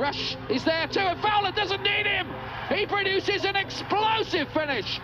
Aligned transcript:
This 0.00 0.16
is 0.16 0.32
Fowler. 0.32 0.36
Rush 0.36 0.36
is 0.48 0.64
there 0.64 0.88
too, 0.88 1.00
and 1.00 1.20
Fowler 1.20 1.52
doesn't 1.52 1.82
need 1.82 2.06
him. 2.06 2.26
He 2.68 2.86
produces 2.86 3.44
an 3.44 3.56
explosive 3.56 4.48
finish. 4.50 5.00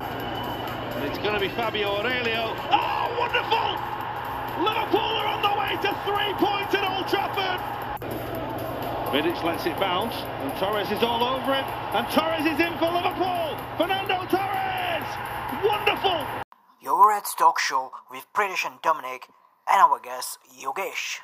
It's 0.00 1.18
going 1.18 1.34
to 1.34 1.40
be 1.40 1.48
Fabio 1.48 1.98
Aurelio. 1.98 2.54
Oh, 2.70 3.16
wonderful! 3.18 3.74
Liverpool 4.62 5.00
are 5.00 5.26
on 5.26 5.42
the 5.42 5.54
way 5.58 5.74
to 5.82 5.90
three 6.04 6.32
points 6.34 6.74
at 6.74 6.84
Old 6.84 7.08
Trafford. 7.08 7.60
Vidic 9.12 9.42
lets 9.42 9.66
it 9.66 9.78
bounce, 9.80 10.14
and 10.14 10.52
Torres 10.58 10.90
is 10.90 11.02
all 11.02 11.24
over 11.24 11.52
it. 11.52 11.64
And 11.94 12.06
Torres 12.10 12.46
is 12.46 12.60
in 12.60 12.78
for 12.78 12.92
Liverpool. 12.92 13.56
Fernando 13.76 14.26
Torres! 14.30 15.06
Wonderful! 15.64 16.24
Your 16.80 17.08
Reds 17.08 17.34
Talk 17.36 17.58
Show 17.58 17.92
with 18.10 18.26
Pritish 18.32 18.64
and 18.64 18.80
Dominic, 18.82 19.26
and 19.68 19.80
our 19.80 19.98
guest 19.98 20.38
Yogesh. 20.56 21.20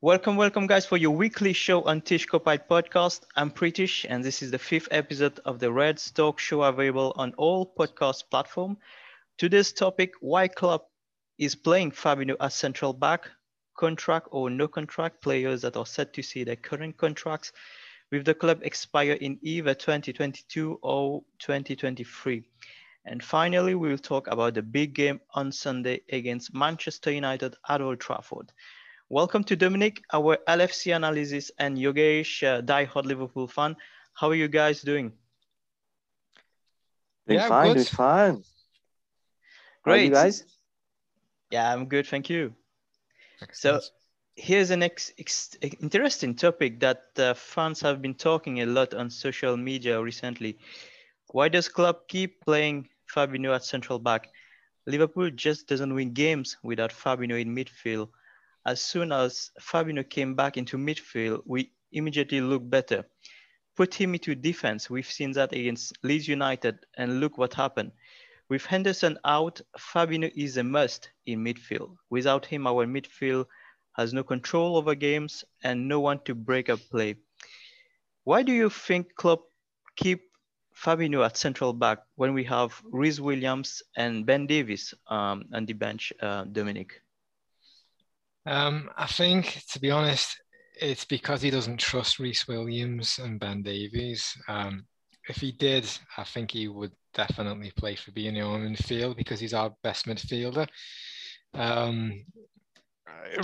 Welcome, 0.00 0.36
welcome, 0.36 0.68
guys, 0.68 0.86
for 0.86 0.96
your 0.96 1.10
weekly 1.10 1.52
show 1.52 1.82
on 1.82 2.02
Tish 2.02 2.28
Kopite 2.28 2.68
podcast. 2.68 3.22
I'm 3.34 3.50
Pritish, 3.50 4.06
and 4.08 4.22
this 4.22 4.42
is 4.42 4.52
the 4.52 4.58
fifth 4.58 4.86
episode 4.92 5.40
of 5.44 5.58
the 5.58 5.72
Reds 5.72 6.12
Talk 6.12 6.38
Show 6.38 6.62
available 6.62 7.12
on 7.16 7.34
all 7.36 7.74
podcast 7.76 8.30
platforms. 8.30 8.78
Today's 9.38 9.72
topic: 9.72 10.12
Why 10.20 10.46
club 10.46 10.82
is 11.36 11.56
playing 11.56 11.90
Fabinho 11.90 12.36
as 12.38 12.54
central 12.54 12.92
back, 12.92 13.28
contract 13.76 14.28
or 14.30 14.50
no 14.50 14.68
contract 14.68 15.20
players 15.20 15.62
that 15.62 15.76
are 15.76 15.84
set 15.84 16.12
to 16.12 16.22
see 16.22 16.44
their 16.44 16.54
current 16.54 16.96
contracts 16.96 17.50
with 18.12 18.24
the 18.24 18.34
club 18.34 18.60
expire 18.62 19.14
in 19.14 19.36
either 19.42 19.74
2022 19.74 20.78
or 20.80 21.24
2023. 21.40 22.44
And 23.04 23.20
finally, 23.20 23.74
we 23.74 23.88
will 23.88 23.98
talk 23.98 24.28
about 24.28 24.54
the 24.54 24.62
big 24.62 24.94
game 24.94 25.20
on 25.34 25.50
Sunday 25.50 26.02
against 26.12 26.54
Manchester 26.54 27.10
United 27.10 27.56
at 27.68 27.80
Old 27.80 27.98
Trafford. 27.98 28.52
Welcome 29.10 29.44
to 29.44 29.56
Dominic, 29.56 30.02
our 30.12 30.36
LFC 30.46 30.94
analysis, 30.94 31.50
and 31.58 31.78
Yogesh, 31.78 32.42
uh, 32.42 32.60
diehard 32.60 33.06
Liverpool 33.06 33.48
fan. 33.48 33.74
How 34.12 34.28
are 34.28 34.34
you 34.34 34.48
guys 34.48 34.82
doing? 34.82 35.12
Doing 37.26 37.40
Yeah, 37.40 37.48
fine, 37.48 37.66
good. 37.68 37.74
doing 37.74 37.86
fine. 37.86 38.32
How 39.84 39.92
are 39.92 39.94
Great. 39.96 40.04
you 40.04 40.10
guys? 40.10 40.44
Yeah, 41.50 41.72
I'm 41.72 41.86
good, 41.86 42.06
thank 42.06 42.28
you. 42.28 42.52
So 43.52 43.80
here's 44.36 44.70
an 44.70 44.82
ex- 44.82 45.12
ex- 45.18 45.56
interesting 45.80 46.34
topic 46.34 46.80
that 46.80 47.04
uh, 47.16 47.32
fans 47.32 47.80
have 47.80 48.02
been 48.02 48.14
talking 48.14 48.60
a 48.60 48.66
lot 48.66 48.92
on 48.92 49.08
social 49.08 49.56
media 49.56 50.02
recently. 50.02 50.58
Why 51.28 51.48
does 51.48 51.68
club 51.68 51.96
keep 52.08 52.44
playing 52.44 52.88
Fabinho 53.14 53.54
at 53.54 53.64
central 53.64 53.98
back? 53.98 54.28
Liverpool 54.86 55.30
just 55.30 55.66
doesn't 55.66 55.94
win 55.94 56.12
games 56.12 56.58
without 56.62 56.90
Fabinho 56.90 57.40
in 57.40 57.54
midfield. 57.54 58.08
As 58.68 58.82
soon 58.82 59.12
as 59.12 59.50
Fabinho 59.58 60.04
came 60.06 60.34
back 60.34 60.58
into 60.58 60.76
midfield, 60.76 61.40
we 61.46 61.72
immediately 61.90 62.42
looked 62.42 62.68
better. 62.68 63.02
Put 63.78 63.94
him 63.94 64.12
into 64.12 64.34
defense. 64.34 64.90
We've 64.90 65.10
seen 65.10 65.32
that 65.32 65.54
against 65.54 65.96
Leeds 66.02 66.28
United, 66.28 66.84
and 66.98 67.18
look 67.18 67.38
what 67.38 67.54
happened. 67.54 67.92
With 68.50 68.66
Henderson 68.66 69.16
out, 69.24 69.62
Fabinho 69.78 70.30
is 70.36 70.58
a 70.58 70.62
must 70.62 71.08
in 71.24 71.42
midfield. 71.42 71.96
Without 72.10 72.44
him, 72.44 72.66
our 72.66 72.84
midfield 72.84 73.46
has 73.96 74.12
no 74.12 74.22
control 74.22 74.76
over 74.76 74.94
games 74.94 75.46
and 75.64 75.88
no 75.88 76.00
one 76.00 76.20
to 76.26 76.34
break 76.34 76.68
up 76.68 76.80
play. 76.90 77.16
Why 78.24 78.42
do 78.42 78.52
you 78.52 78.68
think 78.68 79.14
Klopp 79.14 79.44
keep 79.96 80.20
Fabinho 80.76 81.24
at 81.24 81.38
central 81.38 81.72
back 81.72 82.00
when 82.16 82.34
we 82.34 82.44
have 82.44 82.82
Rhys 82.84 83.18
Williams 83.18 83.82
and 83.96 84.26
Ben 84.26 84.46
Davies 84.46 84.92
um, 85.06 85.46
on 85.54 85.64
the 85.64 85.72
bench, 85.72 86.12
uh, 86.20 86.44
Dominic? 86.44 87.00
Um, 88.48 88.88
I 88.96 89.06
think, 89.06 89.62
to 89.72 89.78
be 89.78 89.90
honest, 89.90 90.40
it's 90.80 91.04
because 91.04 91.42
he 91.42 91.50
doesn't 91.50 91.78
trust 91.78 92.18
Rhys 92.18 92.48
Williams 92.48 93.18
and 93.22 93.38
Ben 93.38 93.62
Davies. 93.62 94.34
Um, 94.48 94.86
if 95.28 95.36
he 95.36 95.52
did, 95.52 95.86
I 96.16 96.24
think 96.24 96.52
he 96.52 96.66
would 96.66 96.92
definitely 97.12 97.72
play 97.76 97.94
Fabinho 97.94 98.56
in 98.56 98.74
midfield 98.74 99.18
because 99.18 99.38
he's 99.38 99.52
our 99.52 99.74
best 99.82 100.06
midfielder. 100.06 100.66
Um, 101.52 102.24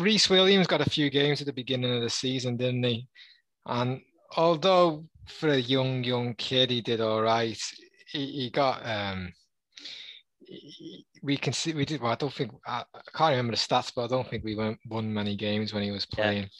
Rhys 0.00 0.30
Williams 0.30 0.66
got 0.66 0.80
a 0.80 0.88
few 0.88 1.10
games 1.10 1.42
at 1.42 1.46
the 1.46 1.52
beginning 1.52 1.94
of 1.94 2.02
the 2.02 2.08
season, 2.08 2.56
didn't 2.56 2.84
he? 2.84 3.06
And 3.66 4.00
although 4.38 5.04
for 5.26 5.50
a 5.50 5.58
young, 5.58 6.02
young 6.02 6.34
kid, 6.34 6.70
he 6.70 6.80
did 6.80 7.02
all 7.02 7.20
right, 7.20 7.60
he, 8.10 8.26
he 8.26 8.50
got. 8.50 8.80
Um, 8.86 9.34
we 11.24 11.36
can 11.38 11.52
see 11.52 11.74
we 11.74 11.86
did. 11.86 12.00
Well, 12.02 12.12
I 12.12 12.16
don't 12.16 12.32
think 12.32 12.52
I, 12.66 12.84
I 12.94 13.00
can't 13.16 13.30
remember 13.32 13.52
the 13.52 13.58
stats, 13.58 13.92
but 13.94 14.04
I 14.04 14.08
don't 14.08 14.28
think 14.28 14.44
we 14.44 14.56
won, 14.56 14.78
won 14.88 15.12
many 15.12 15.36
games 15.36 15.72
when 15.74 15.82
he 15.82 15.90
was 15.90 16.06
Yeah. 16.16 16.32
playing. 16.32 16.50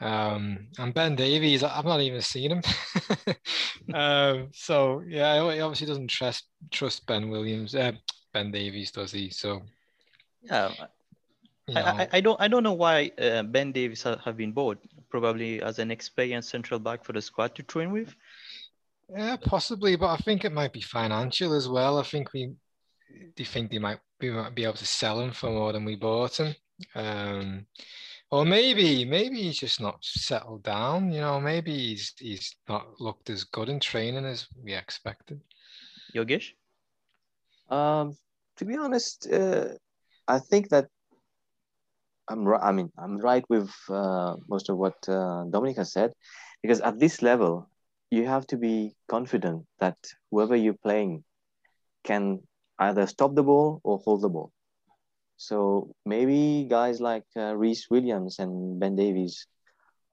Um, 0.00 0.68
and 0.78 0.94
Ben 0.94 1.16
Davies, 1.16 1.62
I've 1.64 1.84
not 1.84 2.00
even 2.00 2.20
seen 2.22 2.52
him. 2.52 2.62
um, 3.94 4.48
so 4.52 5.02
yeah, 5.06 5.34
he 5.52 5.60
obviously 5.60 5.86
doesn't 5.86 6.08
trust 6.08 6.48
trust 6.70 7.06
Ben 7.06 7.30
Williams. 7.30 7.74
Uh, 7.74 7.92
ben 8.32 8.50
Davies 8.52 8.92
does 8.92 9.12
he? 9.12 9.30
So 9.30 9.62
Yeah, 10.42 10.74
you 11.68 11.74
I, 11.74 11.80
know, 11.80 11.86
I, 11.98 12.08
I 12.14 12.20
don't 12.20 12.40
I 12.40 12.48
don't 12.48 12.62
know 12.62 12.72
why 12.72 13.10
uh, 13.18 13.42
Ben 13.42 13.72
Davies 13.72 14.02
ha- 14.02 14.18
have 14.24 14.36
been 14.36 14.52
bought. 14.52 14.78
Probably 15.10 15.62
as 15.62 15.78
an 15.78 15.90
experienced 15.90 16.50
central 16.50 16.80
back 16.80 17.04
for 17.04 17.12
the 17.12 17.22
squad 17.22 17.54
to 17.56 17.62
train 17.62 17.92
with. 17.92 18.14
Yeah, 19.08 19.36
possibly, 19.36 19.96
but 19.96 20.08
I 20.08 20.16
think 20.16 20.44
it 20.44 20.52
might 20.52 20.72
be 20.72 20.80
financial 20.80 21.52
as 21.54 21.68
well. 21.68 21.98
I 21.98 22.02
think 22.02 22.32
we 22.32 22.54
do 23.18 23.42
you 23.42 23.44
think 23.44 23.70
they 23.70 23.78
might 23.78 23.98
we 24.20 24.30
might 24.30 24.54
be 24.54 24.64
able 24.64 24.74
to 24.74 24.86
sell 24.86 25.20
him 25.20 25.32
for 25.32 25.50
more 25.50 25.72
than 25.72 25.84
we 25.84 25.96
bought 25.96 26.38
him. 26.38 26.54
Um, 26.94 27.66
or 28.30 28.44
maybe 28.44 29.04
maybe 29.04 29.42
he's 29.42 29.58
just 29.58 29.80
not 29.80 29.98
settled 30.02 30.62
down. 30.62 31.12
You 31.12 31.20
know, 31.20 31.40
maybe 31.40 31.72
he's 31.72 32.12
he's 32.18 32.56
not 32.68 33.00
looked 33.00 33.30
as 33.30 33.44
good 33.44 33.68
in 33.68 33.80
training 33.80 34.24
as 34.24 34.46
we 34.62 34.74
expected. 34.74 35.40
Yogesh? 36.14 36.52
Um, 37.70 38.16
to 38.56 38.64
be 38.64 38.76
honest, 38.76 39.28
uh, 39.30 39.68
I 40.26 40.38
think 40.38 40.68
that 40.70 40.88
I'm 42.28 42.44
right. 42.44 42.62
I 42.62 42.72
mean, 42.72 42.90
I'm 42.98 43.18
right 43.18 43.44
with 43.48 43.70
uh, 43.88 44.36
most 44.48 44.68
of 44.68 44.76
what 44.76 44.96
uh, 45.08 45.44
Dominic 45.50 45.76
has 45.76 45.92
said, 45.92 46.12
because 46.62 46.80
at 46.80 46.98
this 46.98 47.22
level, 47.22 47.68
you 48.10 48.26
have 48.26 48.46
to 48.48 48.56
be 48.56 48.94
confident 49.08 49.66
that 49.80 49.96
whoever 50.30 50.56
you're 50.56 50.82
playing 50.82 51.24
can 52.04 52.40
either 52.78 53.06
stop 53.06 53.34
the 53.34 53.42
ball 53.42 53.80
or 53.84 53.98
hold 53.98 54.22
the 54.22 54.28
ball. 54.28 54.52
So 55.36 55.94
maybe 56.04 56.66
guys 56.68 57.00
like 57.00 57.24
uh, 57.36 57.54
Rhys 57.56 57.86
Williams 57.90 58.38
and 58.38 58.78
Ben 58.80 58.96
Davies 58.96 59.46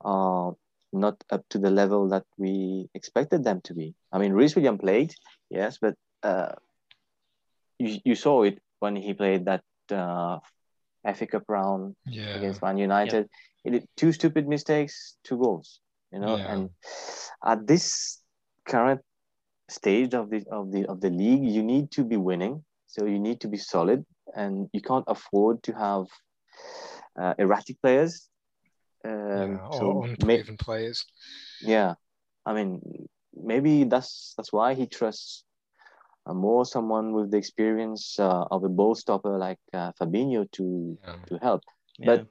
are 0.02 0.54
not 0.94 1.24
up 1.32 1.44
to 1.50 1.58
the 1.60 1.70
level 1.72 2.10
that 2.10 2.26
we 2.38 2.90
expected 2.94 3.44
them 3.44 3.62
to 3.64 3.74
be. 3.74 3.94
I 4.12 4.18
mean, 4.20 4.34
Rhys 4.34 4.56
Williams 4.56 4.80
played, 4.82 5.14
yes, 5.50 5.78
but 5.82 5.96
uh, 6.24 6.54
you, 7.80 8.00
you 8.04 8.16
saw 8.16 8.44
it 8.44 8.60
when 8.80 8.96
he 8.96 9.14
played 9.14 9.46
that 9.46 9.64
uh, 9.92 10.40
FA 11.14 11.28
Cup 11.28 11.44
round 11.48 11.96
Yeah, 12.06 12.36
against 12.36 12.62
Man 12.62 12.78
United. 12.78 13.30
He 13.64 13.72
did 13.72 13.88
two 13.96 14.12
stupid 14.12 14.48
mistakes, 14.48 15.18
two 15.24 15.38
goals. 15.38 15.80
You 16.12 16.20
know, 16.20 16.38
Yeah. 16.38 16.52
and 16.54 16.70
at 17.46 17.66
this 17.68 18.22
current 18.68 19.02
stage 19.72 20.14
of 20.14 20.30
the 20.30 20.44
of 20.52 20.72
the 20.72 20.86
of 20.86 21.00
the 21.02 21.10
league, 21.10 21.44
you 21.44 21.64
need 21.64 21.92
to 21.92 22.04
be 22.04 22.18
winning. 22.18 22.64
So 22.88 23.06
you 23.06 23.20
need 23.20 23.40
to 23.42 23.48
be 23.48 23.58
solid, 23.58 24.06
and 24.36 24.68
you 24.74 24.82
can't 24.82 25.06
afford 25.08 25.64
to 25.64 25.72
have 25.74 26.06
uh, 27.20 27.34
erratic 27.40 27.82
players. 27.82 28.28
Um, 29.04 29.58
yeah, 29.58 29.70
so 29.72 29.92
or 29.92 30.08
may- 30.26 30.38
unproven 30.38 30.58
players. 30.58 31.06
yeah, 31.62 31.96
I 32.46 32.54
mean, 32.54 32.82
maybe 33.34 33.84
that's 33.86 34.34
that's 34.38 34.52
why 34.54 34.74
he 34.76 34.86
trusts 34.88 35.44
uh, 36.28 36.34
more 36.34 36.66
someone 36.66 37.14
with 37.14 37.32
the 37.32 37.38
experience 37.38 38.20
uh, 38.20 38.46
of 38.52 38.64
a 38.64 38.70
ball 38.70 38.94
stopper 38.96 39.38
like 39.38 39.60
uh, 39.74 39.92
Fabinho 40.00 40.46
to 40.52 40.98
Yeah. 41.02 41.16
to 41.28 41.38
help. 41.42 41.62
Yeah. 41.98 42.06
But 42.06 42.28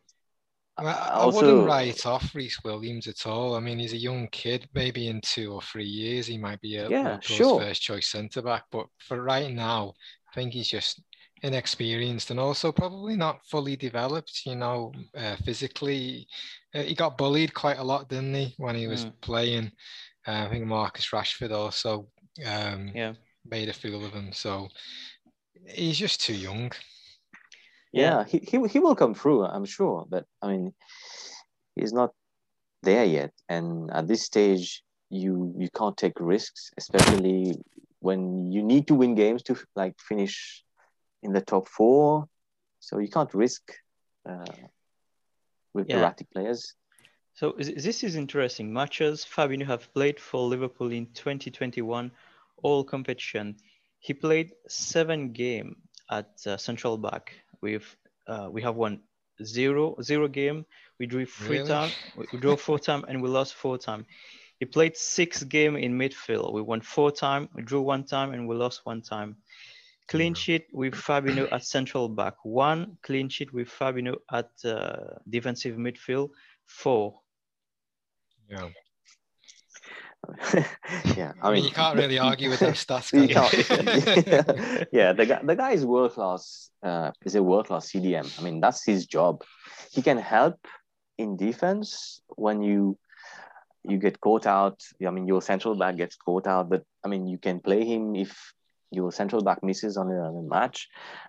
I 0.86 0.92
I 0.92 1.10
also- 1.14 1.40
wouldn't 1.40 1.66
write 1.66 2.06
off 2.06 2.34
Rhys 2.34 2.58
Williams 2.64 3.06
at 3.06 3.26
all. 3.26 3.54
I 3.54 3.60
mean, 3.60 3.78
he's 3.78 3.92
a 3.92 3.96
young 3.96 4.28
kid. 4.28 4.68
Maybe 4.74 5.08
in 5.08 5.20
two 5.20 5.52
or 5.52 5.62
three 5.62 5.86
years, 5.86 6.26
he 6.26 6.38
might 6.38 6.60
be 6.60 6.76
a 6.76 6.88
Yeah, 6.88 7.20
sure. 7.20 7.60
first 7.60 7.82
choice 7.82 8.08
centre 8.08 8.42
back. 8.42 8.64
But 8.70 8.86
for 8.98 9.22
right 9.22 9.50
now, 9.52 9.94
I 10.30 10.34
think 10.34 10.52
he's 10.52 10.68
just 10.68 11.00
inexperienced 11.42 12.30
and 12.30 12.38
also 12.38 12.70
probably 12.70 13.16
not 13.16 13.44
fully 13.46 13.76
developed. 13.76 14.42
You 14.44 14.56
know, 14.56 14.92
uh, 15.16 15.36
physically, 15.44 16.26
uh, 16.74 16.82
he 16.82 16.94
got 16.94 17.16
bullied 17.18 17.54
quite 17.54 17.78
a 17.78 17.84
lot, 17.84 18.08
didn't 18.08 18.34
he, 18.34 18.54
when 18.58 18.74
he 18.76 18.86
was 18.86 19.06
Mm. 19.06 19.20
playing? 19.20 19.72
Uh, 20.26 20.44
I 20.46 20.48
think 20.50 20.66
Marcus 20.66 21.08
Rashford 21.10 21.50
also 21.52 22.08
um, 22.46 22.92
Yeah. 22.94 23.14
made 23.44 23.68
a 23.68 23.72
fool 23.72 24.04
of 24.04 24.12
him. 24.12 24.32
So 24.32 24.68
he's 25.68 25.98
just 25.98 26.20
too 26.20 26.34
young. 26.34 26.70
Yeah, 27.92 28.24
he, 28.24 28.38
he 28.38 28.66
he 28.68 28.78
will 28.78 28.94
come 28.94 29.14
through, 29.14 29.44
I'm 29.44 29.64
sure. 29.64 30.06
But 30.08 30.24
I 30.42 30.48
mean, 30.48 30.74
he's 31.76 31.92
not 31.92 32.10
there 32.82 33.04
yet, 33.04 33.32
and 33.48 33.90
at 33.92 34.06
this 34.08 34.22
stage, 34.22 34.82
you 35.10 35.54
you 35.58 35.68
can't 35.76 35.96
take 35.96 36.18
risks, 36.20 36.70
especially 36.76 37.54
when 38.00 38.50
you 38.52 38.62
need 38.62 38.86
to 38.88 38.94
win 38.94 39.14
games 39.14 39.42
to 39.44 39.56
like 39.76 39.94
finish 39.98 40.64
in 41.22 41.32
the 41.32 41.40
top 41.40 41.68
four. 41.68 42.26
So 42.80 42.98
you 42.98 43.08
can't 43.08 43.32
risk 43.34 43.62
uh, 44.28 44.44
with 45.74 45.88
Yeah. 45.88 45.96
erratic 45.98 46.30
players. 46.30 46.74
So 47.34 47.52
is- 47.58 47.84
this 47.84 48.02
is 48.04 48.16
interesting. 48.16 48.72
Matches 48.72 49.24
Fabinho 49.24 49.66
have 49.66 49.92
played 49.92 50.18
for 50.18 50.40
Liverpool 50.48 50.90
in 50.92 51.06
2021 51.12 52.10
all 52.62 52.84
competition. 52.84 53.56
He 53.98 54.14
played 54.14 54.52
seven 54.68 55.32
game 55.32 55.76
at 56.10 56.30
uh, 56.46 56.56
central 56.56 56.96
back. 56.96 57.34
With 57.62 57.84
uh, 58.28 58.48
we 58.50 58.62
have 58.62 58.76
won 58.76 59.00
zero 59.42 59.96
zero 60.02 60.28
game. 60.28 60.64
We 60.98 61.06
drew 61.06 61.26
three 61.26 61.60
Really? 61.60 61.60
time. 61.60 61.92
We 62.14 62.38
drew 62.38 62.56
four 62.56 62.78
time 62.78 63.04
and 63.08 63.22
we 63.22 63.28
lost 63.28 63.54
four 63.54 63.78
time. 63.78 64.06
He 64.58 64.66
played 64.66 64.96
six 64.96 65.42
game 65.44 65.76
in 65.76 65.98
midfield. 65.98 66.52
We 66.52 66.62
won 66.62 66.80
four 66.80 67.10
time. 67.10 67.48
We 67.54 67.62
drew 67.62 67.82
one 67.82 68.04
time 68.04 68.32
and 68.32 68.48
we 68.48 68.54
lost 68.56 68.80
one 68.84 69.02
time. 69.02 69.36
Clean 70.08 70.34
sheet 70.34 70.66
with 70.72 70.94
Fabinho 70.94 71.48
at 71.52 71.64
central 71.64 72.08
back. 72.08 72.34
One 72.44 72.96
clean 73.02 73.28
sheet 73.28 73.52
with 73.52 73.68
Fabinho 73.68 74.16
at 74.30 74.50
uh, 74.64 75.18
defensive 75.28 75.76
midfield. 75.76 76.30
Four. 76.66 77.20
Yeah. 78.48 78.70
yeah, 81.16 81.32
I 81.42 81.52
mean, 81.52 81.64
you 81.64 81.70
can't 81.70 81.96
really 81.96 82.18
argue 82.18 82.50
with 82.50 82.60
those 82.60 82.84
stats. 82.86 83.12
You 83.12 83.28
can't- 83.28 84.88
yeah, 84.92 85.12
the 85.12 85.26
guy, 85.26 85.40
the 85.42 85.56
guy 85.56 85.72
is 85.72 85.84
world 85.84 86.12
class. 86.12 86.70
Uh, 86.82 87.10
is 87.24 87.34
a 87.34 87.42
world 87.42 87.66
class 87.66 87.90
CDM. 87.90 88.26
I 88.38 88.42
mean, 88.42 88.60
that's 88.60 88.84
his 88.84 89.06
job. 89.06 89.42
He 89.92 90.02
can 90.02 90.18
help 90.18 90.66
in 91.18 91.36
defense 91.36 92.20
when 92.36 92.62
you 92.62 92.98
you 93.84 93.98
get 93.98 94.20
caught 94.20 94.46
out. 94.46 94.80
I 95.06 95.10
mean, 95.10 95.26
your 95.26 95.42
central 95.42 95.74
back 95.74 95.96
gets 95.96 96.16
caught 96.16 96.46
out, 96.46 96.68
but 96.68 96.82
I 97.04 97.08
mean, 97.08 97.26
you 97.26 97.38
can 97.38 97.60
play 97.60 97.84
him 97.84 98.14
if 98.14 98.36
your 98.90 99.12
central 99.12 99.42
back 99.42 99.62
misses 99.62 99.96
on 99.96 100.10
a, 100.10 100.18
on 100.20 100.36
a 100.36 100.48
match, 100.48 100.88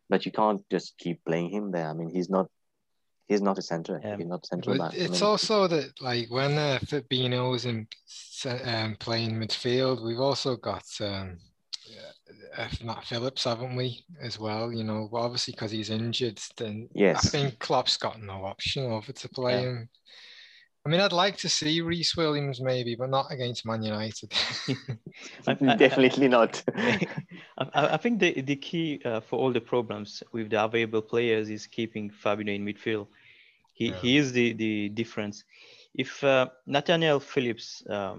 but 0.10 0.26
you 0.26 0.32
can't 0.32 0.62
just 0.70 0.98
keep 0.98 1.24
playing 1.26 1.50
him 1.52 1.72
there. 1.72 1.88
I 1.90 1.94
mean, 1.94 2.10
he's 2.10 2.30
not 2.30 2.50
he's 3.32 3.42
not 3.42 3.58
a 3.58 3.62
center. 3.62 4.00
Yeah. 4.04 4.18
He's 4.18 4.28
not 4.28 4.46
central 4.46 4.78
But 4.78 4.92
back. 4.92 5.00
I 5.00 5.04
it's 5.06 5.22
mean, 5.22 5.30
also 5.30 5.68
that 5.68 5.88
like 6.02 6.28
when 6.30 6.58
uh, 6.58 6.80
Fabinho's 6.90 7.66
in 7.66 7.88
um, 8.66 8.96
playing 9.00 9.32
midfield, 9.42 10.04
we've 10.06 10.20
also 10.20 10.56
got 10.58 10.84
um, 11.02 11.38
uh, 12.58 12.64
if 12.70 12.84
not 12.84 13.06
Phillips, 13.06 13.44
haven't 13.46 13.76
we, 13.76 14.04
as 14.22 14.38
well? 14.40 14.72
You 14.74 14.84
know, 14.84 15.08
well, 15.12 15.24
obviously 15.24 15.54
because 15.54 15.72
he's 15.72 15.90
injured, 15.90 16.40
then 16.58 16.90
yes. 16.94 17.26
I 17.26 17.30
think 17.30 17.60
Klopp's 17.60 17.98
got 17.98 18.22
no 18.22 18.44
option 18.46 18.84
over 18.92 19.12
to 19.14 19.30
play 19.30 19.54
Yeah. 19.62 19.70
him. 19.70 19.90
I 20.84 20.90
mean, 20.90 21.00
I'd 21.00 21.12
like 21.26 21.38
to 21.38 21.50
see 21.50 21.80
Rhys 21.82 22.16
Williams 22.18 22.60
maybe, 22.60 22.96
but 22.96 23.12
not 23.12 23.28
against 23.30 23.68
Man 23.68 23.84
United. 23.84 24.34
I- 25.48 25.52
I- 25.68 25.76
definitely 25.76 26.28
not. 26.28 26.64
I, 26.76 27.08
I 27.58 27.94
I 27.96 27.98
think 27.98 28.20
the, 28.20 28.42
the 28.42 28.56
key 28.56 29.00
uh, 29.06 29.20
for 29.28 29.38
all 29.42 29.54
the 29.54 29.62
problems 29.74 30.24
with 30.34 30.50
the 30.50 30.60
available 30.64 31.04
players 31.04 31.48
is 31.52 31.68
keeping 31.68 32.10
Fabinho 32.10 32.56
in 32.56 32.66
midfield. 32.66 33.08
He, 33.82 33.88
Yeah. 33.90 34.00
he 34.04 34.18
is 34.22 34.32
the, 34.32 34.54
the 34.54 34.90
difference. 34.90 35.44
If 36.04 36.24
uh, 36.24 36.48
Nathaniel 36.68 37.20
Phillips, 37.20 37.68
um, 37.90 38.18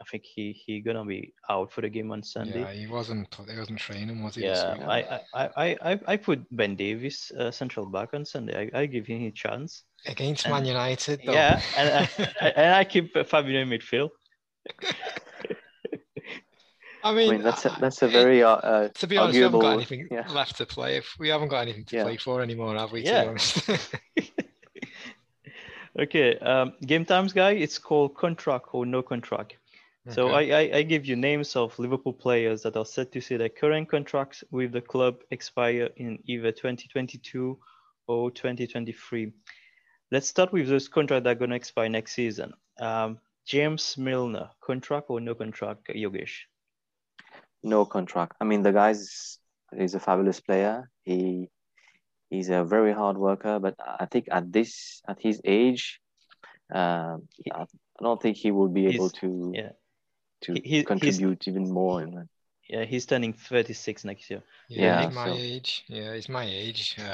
I 0.00 0.04
think 0.10 0.24
he 0.34 0.44
he 0.64 0.80
gonna 0.80 1.04
be 1.04 1.32
out 1.48 1.70
for 1.72 1.80
the 1.82 1.88
game 1.96 2.10
on 2.10 2.22
Sunday. 2.22 2.60
yeah, 2.60 2.72
he 2.82 2.86
wasn't. 2.86 3.28
He 3.48 3.56
wasn't 3.62 3.78
training, 3.78 4.16
was 4.24 4.34
he? 4.34 4.42
Yeah. 4.44 4.76
I, 4.96 4.98
I, 5.40 5.44
I, 5.64 5.66
I, 5.90 6.00
I 6.12 6.16
put 6.16 6.38
Ben 6.60 6.74
Davies 6.74 7.30
uh, 7.38 7.50
central 7.52 7.86
back 7.86 8.08
on 8.14 8.24
Sunday. 8.24 8.54
I, 8.74 8.80
I 8.80 8.86
give 8.86 9.06
him 9.06 9.22
a 9.26 9.30
chance. 9.44 9.84
Against 10.06 10.46
And- 10.46 10.54
Man 10.54 10.64
United, 10.64 11.20
though. 11.24 11.32
Yeah, 11.38 11.60
and, 11.76 12.08
I, 12.40 12.48
and 12.62 12.74
I 12.74 12.84
keep 12.84 13.14
uh, 13.14 13.22
Fabinho 13.30 13.62
in 13.62 13.68
midfield. 13.68 14.10
I 17.04 17.10
I 17.10 17.14
mean, 17.14 17.30
mean, 17.30 17.42
that's 17.42 17.64
a, 17.66 17.72
I- 17.72 17.78
that's 17.80 18.00
a 18.02 18.08
very 18.08 18.42
uh, 18.42 18.56
uh, 18.72 18.88
To 19.00 19.06
be 19.06 19.16
honest, 19.18 19.36
we 19.36 19.42
haven't 19.42 19.60
got 19.60 19.74
anything 19.80 20.08
yeah. 20.10 20.26
left 20.32 20.56
to 20.58 20.66
play. 20.66 20.96
If 20.96 21.06
we 21.20 21.28
haven't 21.28 21.48
got 21.54 21.60
anything 21.66 21.84
to 21.90 21.96
Yeah. 21.96 22.04
play 22.04 22.16
for 22.16 22.40
anymore, 22.42 22.74
have 22.76 22.90
we? 22.92 23.02
To 23.04 23.10
Yeah. 23.10 24.26
Be 26.08 26.18
honest. 26.18 26.38
Okay, 26.38 26.38
um, 26.38 26.72
game 26.86 27.04
times 27.04 27.32
guy. 27.32 27.52
It's 27.52 27.78
called 27.78 28.14
contract 28.14 28.66
or 28.72 28.86
no 28.86 29.02
contract. 29.02 29.56
So 30.08 30.30
I, 30.30 30.42
I, 30.42 30.70
I 30.78 30.82
give 30.82 31.06
you 31.06 31.14
names 31.14 31.54
of 31.56 31.78
Liverpool 31.78 32.14
players 32.14 32.62
that 32.62 32.76
are 32.76 32.86
set 32.86 33.12
to 33.12 33.20
see 33.20 33.36
their 33.36 33.48
current 33.48 33.88
contracts 33.88 34.42
with 34.50 34.72
the 34.72 34.80
club 34.80 35.22
expire 35.30 35.90
in 35.96 36.18
either 36.26 36.50
2022 36.52 37.58
or 38.08 38.30
2023. 38.30 39.32
Let's 40.10 40.26
start 40.26 40.52
with 40.52 40.68
those 40.68 40.88
contracts 40.88 41.24
that 41.24 41.30
are 41.30 41.34
going 41.34 41.50
to 41.50 41.56
expire 41.56 41.88
next 41.88 42.12
season. 42.12 42.54
Um, 42.80 43.18
James 43.46 43.96
Milner, 43.98 44.50
contract 44.60 45.10
or 45.10 45.20
no 45.20 45.34
contract, 45.34 45.88
Yogesh? 45.88 46.46
no 47.62 47.84
contract. 47.84 48.36
I 48.40 48.44
mean, 48.44 48.62
the 48.62 48.72
guy's 48.72 49.38
he's 49.76 49.94
a 49.94 50.00
fabulous 50.00 50.40
player. 50.40 50.90
He 51.02 51.50
he's 52.30 52.48
a 52.48 52.64
very 52.64 52.92
hard 52.92 53.18
worker, 53.18 53.58
but 53.58 53.74
I 53.78 54.06
think 54.06 54.28
at 54.30 54.52
this 54.52 55.02
at 55.06 55.18
his 55.20 55.40
age, 55.44 56.00
um, 56.72 57.28
I 57.52 57.62
I 57.62 58.02
don't 58.02 58.22
think 58.22 58.36
he 58.38 58.50
will 58.50 58.68
be 58.68 58.86
able 58.86 59.08
He's- 59.10 59.20
to 59.20 59.52
yeah. 59.54 59.72
to 60.42 60.52
He- 60.54 60.60
he- 60.60 60.68
he's- 60.76 60.86
contribute 60.86 61.46
even 61.48 61.70
more. 61.70 62.02
In 62.02 62.14
that. 62.14 62.28
Yeah, 62.68 62.84
he's 62.84 63.04
turning 63.04 63.32
36 63.34 64.04
next 64.04 64.30
year. 64.30 64.42
yeah, 64.68 64.82
yeah, 64.82 65.06
he's 65.06 65.14
my 65.14 65.26
so- 65.26 65.34
age. 65.34 65.84
Yeah, 65.88 66.14
he's 66.14 66.28
my 66.28 66.44
age. 66.44 66.96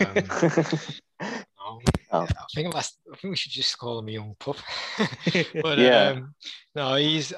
Um, 1.18 1.80
no, 1.80 1.80
Oh. 2.12 2.22
I 2.30 2.46
think 2.54 2.74
last, 2.74 2.98
I 3.12 3.16
think 3.16 3.30
we 3.32 3.36
should 3.36 3.50
just 3.52 3.76
call 3.78 3.98
him 3.98 4.08
a 4.08 4.12
young 4.12 4.36
pup. 4.38 4.56
but 5.62 5.78
Yeah. 5.78 6.10
um, 6.10 6.34
no, 6.74 6.94
he's. 6.94 7.32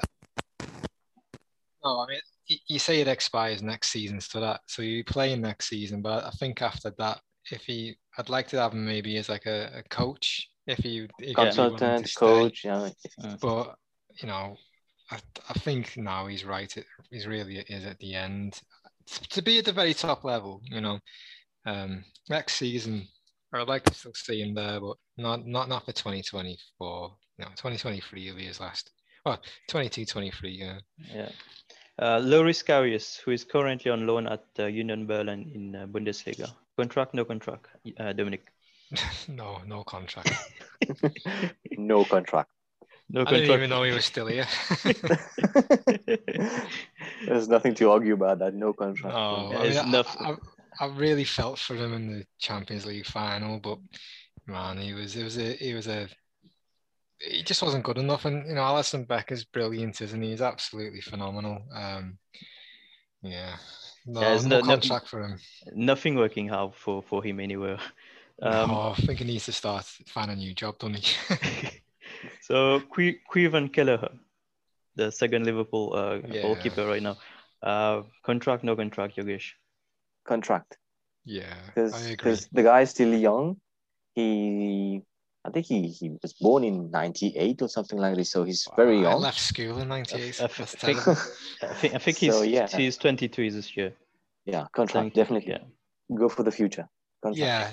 No, 1.84 2.00
I 2.00 2.06
mean, 2.08 2.20
you 2.66 2.78
say 2.78 3.00
it 3.00 3.08
expires 3.08 3.62
next 3.62 3.88
season, 3.90 4.20
so 4.20 4.40
that 4.40 4.60
so 4.66 4.82
you 4.82 5.04
play 5.04 5.34
next 5.36 5.68
season. 5.68 6.02
But 6.02 6.24
I 6.24 6.30
think 6.30 6.60
after 6.60 6.90
that, 6.98 7.20
if 7.50 7.62
he, 7.62 7.96
I'd 8.16 8.28
like 8.28 8.48
to 8.48 8.60
have 8.60 8.72
him 8.72 8.84
maybe 8.84 9.16
as 9.16 9.28
like 9.28 9.46
a, 9.46 9.70
a 9.76 9.82
coach. 9.88 10.48
If 10.66 10.78
he, 10.78 11.08
if 11.18 11.36
he'd 11.36 11.36
be 11.36 11.42
willing 11.56 11.76
to 11.76 11.86
Consultant, 11.96 12.14
coach. 12.16 12.64
Yeah, 12.64 12.90
but 13.40 13.76
you 14.20 14.28
know, 14.28 14.56
I, 15.10 15.18
I 15.48 15.52
think 15.54 15.96
now 15.96 16.26
he's 16.26 16.44
right. 16.44 16.74
It, 16.76 16.84
he's 17.10 17.26
really 17.26 17.58
is 17.68 17.84
at 17.84 17.98
the 17.98 18.14
end 18.14 18.60
to 19.30 19.42
be 19.42 19.58
at 19.58 19.64
the 19.64 19.72
very 19.72 19.94
top 19.94 20.24
level. 20.24 20.60
You 20.64 20.80
know, 20.80 20.98
um, 21.64 22.04
next 22.28 22.54
season 22.54 23.08
I'd 23.52 23.68
like 23.68 23.84
to 23.84 23.94
still 23.94 24.12
see 24.14 24.42
him 24.42 24.54
there, 24.54 24.80
but 24.80 24.96
not 25.16 25.46
not 25.46 25.68
not 25.68 25.86
for 25.86 25.92
2024. 25.92 27.16
No, 27.38 27.46
2023 27.46 28.30
will 28.30 28.36
be 28.36 28.46
his 28.46 28.60
last. 28.60 28.90
Well, 29.24 29.40
22, 29.68 30.04
23. 30.04 30.50
Yeah, 30.50 30.78
Yeah. 31.14 31.28
Uh, 32.00 32.20
Loris 32.22 32.62
Karius, 32.62 33.18
who 33.20 33.32
is 33.32 33.44
currently 33.44 33.90
on 33.90 34.06
loan 34.06 34.26
at 34.26 34.44
uh, 34.58 34.66
Union 34.66 35.06
Berlin 35.06 35.50
in 35.54 35.74
uh, 35.74 35.86
Bundesliga. 35.86 36.52
Contract, 36.78 37.12
no 37.12 37.24
contract, 37.24 37.66
uh, 37.98 38.12
Dominic. 38.12 38.44
no, 39.28 39.58
no 39.66 39.82
contract. 39.82 40.32
no 41.76 42.04
contract. 42.04 42.48
No 43.10 43.24
contract. 43.24 43.24
I 43.24 43.24
didn't 43.24 43.24
contract. 43.24 43.50
even 43.50 43.70
know 43.70 43.82
he 43.82 43.90
was 43.90 44.04
still 44.04 44.28
here. 44.28 44.46
There's 47.26 47.48
nothing 47.48 47.74
to 47.74 47.90
argue 47.90 48.14
about 48.14 48.38
that. 48.38 48.54
No 48.54 48.72
contract. 48.72 49.12
No, 49.12 49.52
I, 49.56 49.68
mean, 49.68 49.76
I- 49.76 50.04
I, 50.20 50.36
I, 50.78 50.86
really 50.94 51.24
felt 51.24 51.58
for 51.58 51.74
him 51.74 51.92
in 51.94 52.12
the 52.12 52.24
Champions 52.38 52.86
League 52.86 53.06
final, 53.06 53.58
but 53.58 53.80
man, 54.46 54.78
he 54.78 54.92
was 54.92 55.16
it 55.16 55.24
was 55.24 55.36
a 55.36 55.54
he 55.54 55.74
was 55.74 55.88
a 55.88 56.08
he 57.18 57.42
just 57.42 57.60
wasn't 57.60 57.82
good 57.82 57.98
enough. 57.98 58.24
And 58.24 58.46
you 58.46 58.54
know, 58.54 58.60
Alisson 58.60 59.04
Becker's 59.04 59.44
brilliant, 59.44 60.00
isn't 60.00 60.22
he? 60.22 60.30
He's 60.30 60.42
absolutely 60.42 61.00
phenomenal. 61.00 61.60
Um, 61.74 62.18
yeah, 63.20 63.56
no, 64.08 64.20
Yeah, 64.20 64.34
it's 64.34 64.44
no 64.44 64.56
no- 64.56 64.60
no- 64.60 64.66
contract 64.66 65.08
for 65.08 65.22
him. 65.22 65.38
Nothing 65.74 66.14
working 66.16 66.50
out 66.50 66.74
for, 66.74 67.02
for 67.02 67.22
him 67.22 67.38
anywhere. 67.40 67.78
Um, 68.40 68.70
no, 68.70 68.80
I 68.90 68.94
think 68.94 69.18
he 69.18 69.24
needs 69.24 69.44
to 69.46 69.52
start 69.52 69.84
find 70.06 70.30
a 70.30 70.36
new 70.36 70.54
job, 70.54 70.78
doesn't 70.78 70.96
he? 71.04 71.80
so 72.40 72.80
Qui- 72.80 73.20
Caoimhín 73.30 73.72
Kelleher, 73.72 74.10
the 74.96 75.10
second 75.12 75.44
Liverpool 75.44 75.92
uh, 75.94 76.18
Yeah. 76.28 76.42
goalkeeper 76.42 76.86
right 76.86 77.02
now. 77.02 77.16
Uh, 77.62 78.02
contract, 78.22 78.62
no 78.64 78.76
contract, 78.76 79.16
Yogesh. 79.16 79.52
Contract. 80.24 80.78
yeah, 81.24 81.54
because 81.66 81.92
I 81.94 81.98
agree. 82.00 82.16
because 82.16 82.48
the 82.52 82.62
guy's 82.62 82.90
still 82.90 83.12
young. 83.14 83.56
He, 84.14 85.02
I 85.44 85.50
think 85.50 85.66
he, 85.66 85.88
he 85.88 86.10
was 86.22 86.32
born 86.34 86.64
in 86.64 86.90
'98 86.90 87.62
or 87.62 87.68
something 87.68 87.98
like 87.98 88.16
this, 88.16 88.30
so 88.30 88.44
he's 88.44 88.66
very 88.76 88.98
I 88.98 89.02
young. 89.10 89.20
left 89.20 89.38
school 89.40 89.78
in 89.78 89.88
'98. 89.88 90.40
I 90.42 90.46
That's 90.46 90.74
think- 90.74 91.08
I 91.08 91.74
think, 91.74 91.94
I 91.94 91.98
think 91.98 92.16
he's, 92.18 92.32
So, 92.34 92.42
yeah. 92.42 92.66
he's 92.68 92.96
22 92.96 93.50
this 93.50 93.76
year. 93.76 93.92
yeah, 94.44 94.66
contract 94.72 95.14
definitely. 95.14 95.52
Yeah. 95.52 96.16
Go 96.16 96.28
for 96.28 96.42
the 96.42 96.50
future. 96.52 96.88
Contract. 97.22 97.38
Yeah, 97.38 97.70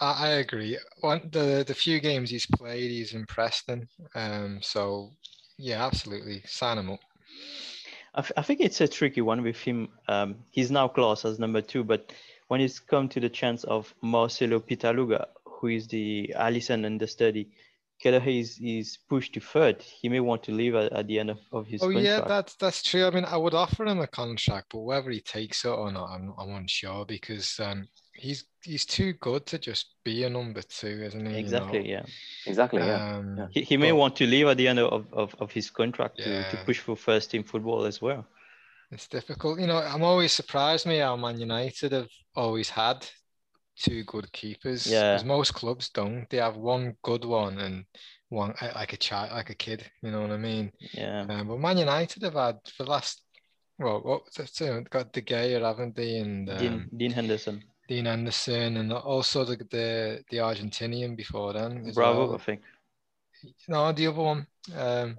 I, 0.00 0.26
I 0.26 0.28
agree. 0.44 0.78
One 1.00 1.28
the 1.32 1.64
the 1.66 1.74
few 1.74 2.00
games 2.00 2.30
he's 2.30 2.46
played, 2.46 2.90
he's 2.90 3.12
impressed 3.14 3.68
in. 3.68 3.88
Um, 4.14 4.58
so 4.62 5.12
yeah, 5.58 5.84
absolutely, 5.86 6.42
sign 6.46 6.78
him 6.78 6.90
up. 6.90 7.00
I, 8.14 8.22
th- 8.22 8.32
I 8.36 8.42
think 8.42 8.60
it's 8.60 8.80
a 8.80 8.88
tricky 8.88 9.20
one 9.20 9.42
with 9.42 9.58
him. 9.58 9.88
Um, 10.08 10.36
he's 10.50 10.70
now 10.70 10.88
classed 10.88 11.24
as 11.26 11.38
number 11.38 11.60
two, 11.60 11.84
but 11.84 12.12
when 12.48 12.60
it's 12.62 12.78
come 12.80 13.08
to 13.10 13.20
the 13.20 13.28
chance 13.28 13.64
of 13.64 13.94
Marcelo 14.02 14.58
Pitaluga, 14.60 15.26
who 15.60 15.68
is 15.68 15.86
the 15.88 16.34
Alisson 16.36 16.84
understudy, 16.84 17.48
Kelleher 18.02 18.28
is, 18.28 18.58
is 18.62 18.98
pushed 19.08 19.32
to 19.34 19.40
third. 19.40 19.80
He 19.82 20.10
may 20.10 20.20
want 20.20 20.42
to 20.44 20.52
leave 20.52 20.74
at, 20.74 20.92
at 20.92 21.06
the 21.06 21.18
end 21.18 21.30
of, 21.30 21.38
of 21.50 21.66
his 21.66 21.82
Oh 21.82 21.86
contract. 21.86 22.04
yeah, 22.06 22.20
that's 22.28 22.54
that's 22.56 22.82
true. 22.82 23.06
I 23.06 23.10
mean, 23.10 23.24
I 23.24 23.38
would 23.38 23.54
offer 23.54 23.86
him 23.86 24.00
a 24.00 24.06
contract, 24.06 24.66
but 24.72 24.80
whether 24.80 25.10
he 25.10 25.20
takes 25.20 25.64
it 25.64 25.68
or 25.68 25.90
not, 25.90 26.10
I'm 26.10 26.34
I'm 26.38 26.50
unsure 26.50 27.06
because 27.06 27.58
um, 27.58 27.88
he's 28.14 28.44
he's 28.62 28.84
too 28.84 29.14
good 29.14 29.46
to 29.46 29.58
just 29.58 29.94
be 30.04 30.24
a 30.24 30.28
number 30.30 30.60
two, 30.60 31.00
isn't 31.08 31.24
he? 31.26 31.38
Exactly. 31.38 31.88
You 31.88 31.96
know? 31.96 32.00
Yeah. 32.00 32.04
Exactly. 32.46 32.82
Yeah. 32.82 33.16
Um, 33.16 33.36
Yeah. 33.38 33.46
He, 33.50 33.62
he 33.62 33.76
may 33.78 33.92
But- 33.92 33.96
want 33.96 34.16
to 34.16 34.26
leave 34.26 34.46
at 34.48 34.58
the 34.58 34.68
end 34.68 34.78
of, 34.80 35.06
of, 35.14 35.34
of 35.38 35.50
his 35.52 35.70
contract 35.70 36.18
to, 36.18 36.50
to 36.50 36.56
push 36.66 36.80
for 36.80 36.96
first 36.96 37.30
team 37.30 37.44
football 37.44 37.84
as 37.86 38.02
well. 38.02 38.26
It's 38.90 39.08
difficult. 39.08 39.58
You 39.58 39.66
know, 39.68 39.78
I'm 39.78 40.02
always 40.02 40.32
surprised 40.34 40.84
me 40.86 40.98
how 40.98 41.16
Man 41.16 41.40
United 41.40 41.92
have 41.92 42.08
always 42.34 42.68
had 42.68 43.06
two 43.78 44.04
good 44.04 44.30
keepers. 44.32 44.86
Yeah. 44.86 45.12
Because 45.14 45.24
most 45.24 45.54
clubs 45.54 45.88
don't. 45.90 46.28
They 46.30 46.38
have 46.38 46.56
one 46.56 46.96
good 47.02 47.24
one 47.24 47.58
and 47.58 47.84
one 48.28 48.54
uh, 48.60 48.72
like 48.74 48.92
a 48.92 48.96
child, 48.96 49.32
like 49.32 49.50
a 49.50 49.54
kid. 49.54 49.84
You 50.02 50.10
know 50.10 50.22
what 50.22 50.30
I 50.32 50.36
mean? 50.36 50.72
Yeah. 50.92 51.26
Um, 51.28 51.48
but 51.48 51.58
Man 51.58 51.78
United 51.78 52.22
have 52.22 52.34
had 52.34 52.58
for 52.76 52.84
the 52.84 52.90
last 52.90 53.22
well, 53.78 54.00
what 54.00 54.22
know, 54.60 54.84
got 54.88 55.12
De 55.12 55.20
Gea, 55.20 55.60
haven't 55.60 55.94
they? 55.94 56.18
And 56.18 56.48
um, 56.48 56.56
Dean, 56.58 56.88
Dean 56.96 57.10
Henderson. 57.12 57.62
Dean 57.88 58.06
Anderson, 58.06 58.78
and 58.78 58.92
also 58.92 59.44
the 59.44 59.56
the, 59.56 60.24
the 60.30 60.38
Argentinian 60.38 61.16
before 61.16 61.52
then. 61.52 61.90
Bravo, 61.94 62.26
well. 62.26 62.34
I 62.34 62.38
think. 62.38 62.62
No, 63.68 63.92
the 63.92 64.06
other 64.06 64.22
one. 64.22 64.46
Um, 64.74 65.18